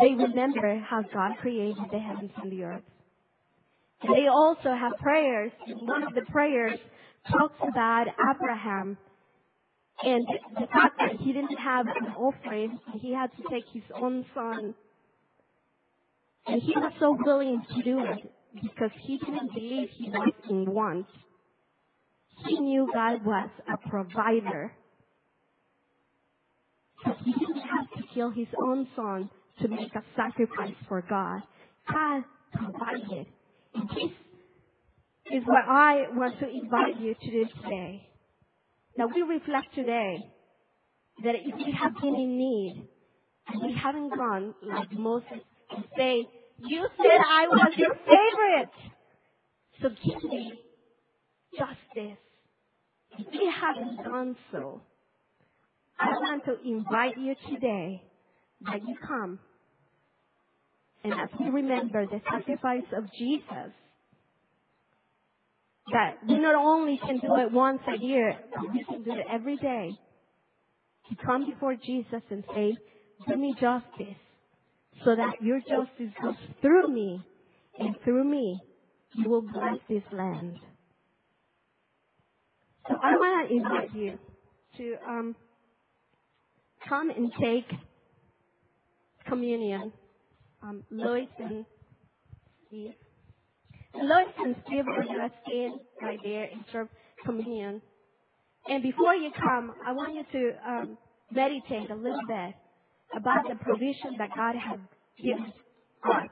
[0.00, 2.82] They remember how God created the heavens and the earth.
[4.02, 5.50] They also have prayers.
[5.80, 6.78] One of the prayers
[7.30, 8.96] talks about Abraham
[10.02, 14.74] the fact that he didn't have an offering, he had to take his own son.
[16.46, 18.32] And he was so willing to do it
[18.62, 21.06] because he didn't believe he was in want.
[22.46, 24.72] He knew God was a provider.
[27.24, 29.30] He didn't have to kill his own son
[29.60, 31.42] to make a sacrifice for God.
[31.92, 32.22] God
[32.52, 33.26] provided.
[33.74, 34.12] And this
[35.32, 38.07] is what I want to invite you to do today.
[38.98, 40.18] Now we reflect today
[41.22, 42.88] that if we have been in need
[43.46, 45.38] and we haven't gone like Moses
[45.70, 46.26] and say,
[46.66, 48.74] you said I was your favorite.
[49.80, 50.52] So give me
[51.56, 52.18] justice.
[53.20, 54.82] If we haven't done so,
[56.00, 58.02] I want to invite you today
[58.66, 59.38] that you come
[61.04, 63.72] and as we remember the sacrifice of Jesus,
[65.92, 69.26] that we not only can do it once a year, but we can do it
[69.30, 69.90] every day.
[71.10, 72.76] To come before Jesus and say,
[73.26, 74.18] do me justice
[75.04, 77.22] so that your justice goes through me
[77.78, 78.60] and through me
[79.14, 80.58] you will bless this land.
[82.88, 84.18] So I want to invite you
[84.76, 85.36] to um,
[86.88, 87.66] come and take
[89.26, 89.92] communion.
[90.62, 91.64] Um, Lois and
[92.66, 92.94] Steve.
[93.94, 95.04] Lois and Steve are
[95.46, 96.88] stand right there serve
[97.24, 97.80] communion.
[98.66, 100.98] And before you come, I want you to um,
[101.32, 102.54] meditate a little bit
[103.16, 104.78] about the provision that God has
[105.22, 105.52] given
[106.04, 106.28] us.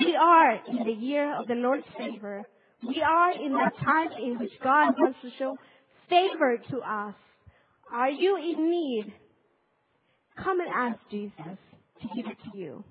[0.00, 2.44] We are in the year of the Lord's favor.
[2.86, 5.56] We are in that time in which God wants to show
[6.08, 7.14] favor to us.
[7.92, 9.12] Are you in need?
[10.42, 11.58] Come and ask Jesus
[12.00, 12.84] to give it to you.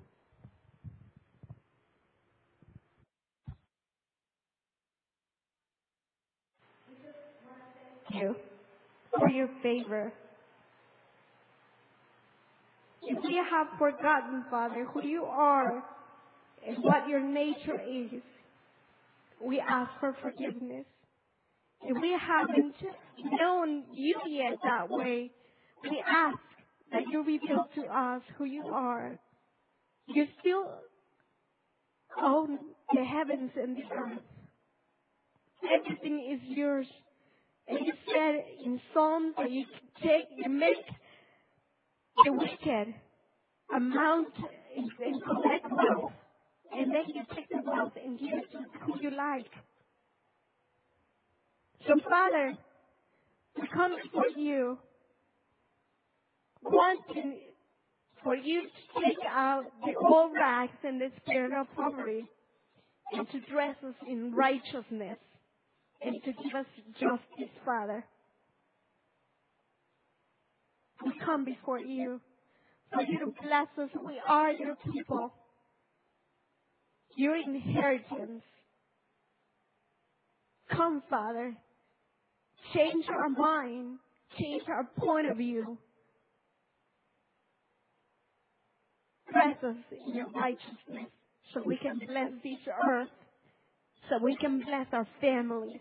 [8.10, 8.34] You
[9.18, 10.12] for your favor.
[13.02, 15.82] If we have forgotten, Father, who you are
[16.66, 18.22] and what your nature is,
[19.42, 20.84] we ask for forgiveness.
[21.82, 22.74] If we haven't
[23.40, 25.30] known you yet that way,
[25.82, 26.38] we ask
[26.92, 29.18] that you reveal to us who you are.
[30.06, 30.64] You still
[32.20, 32.58] own
[32.92, 34.22] the heavens and the earth.
[35.62, 36.86] Everything is yours.
[37.68, 39.64] And you said in Psalms that you
[40.02, 40.84] take, you make
[42.24, 42.94] the wicked
[43.74, 44.28] amount
[44.76, 46.12] and collect wealth.
[46.72, 49.50] And then you take the wealth and give it to who you like.
[51.86, 52.56] So Father,
[53.60, 54.78] we come before you
[56.62, 57.38] wanting
[58.22, 62.24] for you to take out the old rags and the spirit of poverty
[63.12, 65.18] and to dress us in righteousness
[66.02, 68.04] and to give us justice, Father.
[71.04, 72.20] We come before you
[72.92, 73.90] for you to bless us.
[74.04, 75.32] We are your people,
[77.16, 78.42] your inheritance.
[80.70, 81.56] Come, Father.
[82.74, 83.98] Change our mind.
[84.38, 85.78] Change our point of view.
[89.32, 89.76] Bless us
[90.06, 91.10] in your righteousness
[91.52, 93.08] so we can bless this earth,
[94.08, 95.80] so we can bless our families,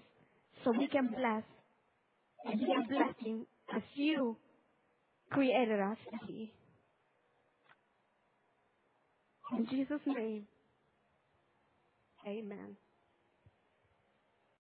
[0.68, 1.44] so we can bless
[2.44, 4.36] and be a blessing as you
[5.32, 6.52] created us to be.
[9.58, 10.46] In Jesus' name,
[12.28, 12.76] amen.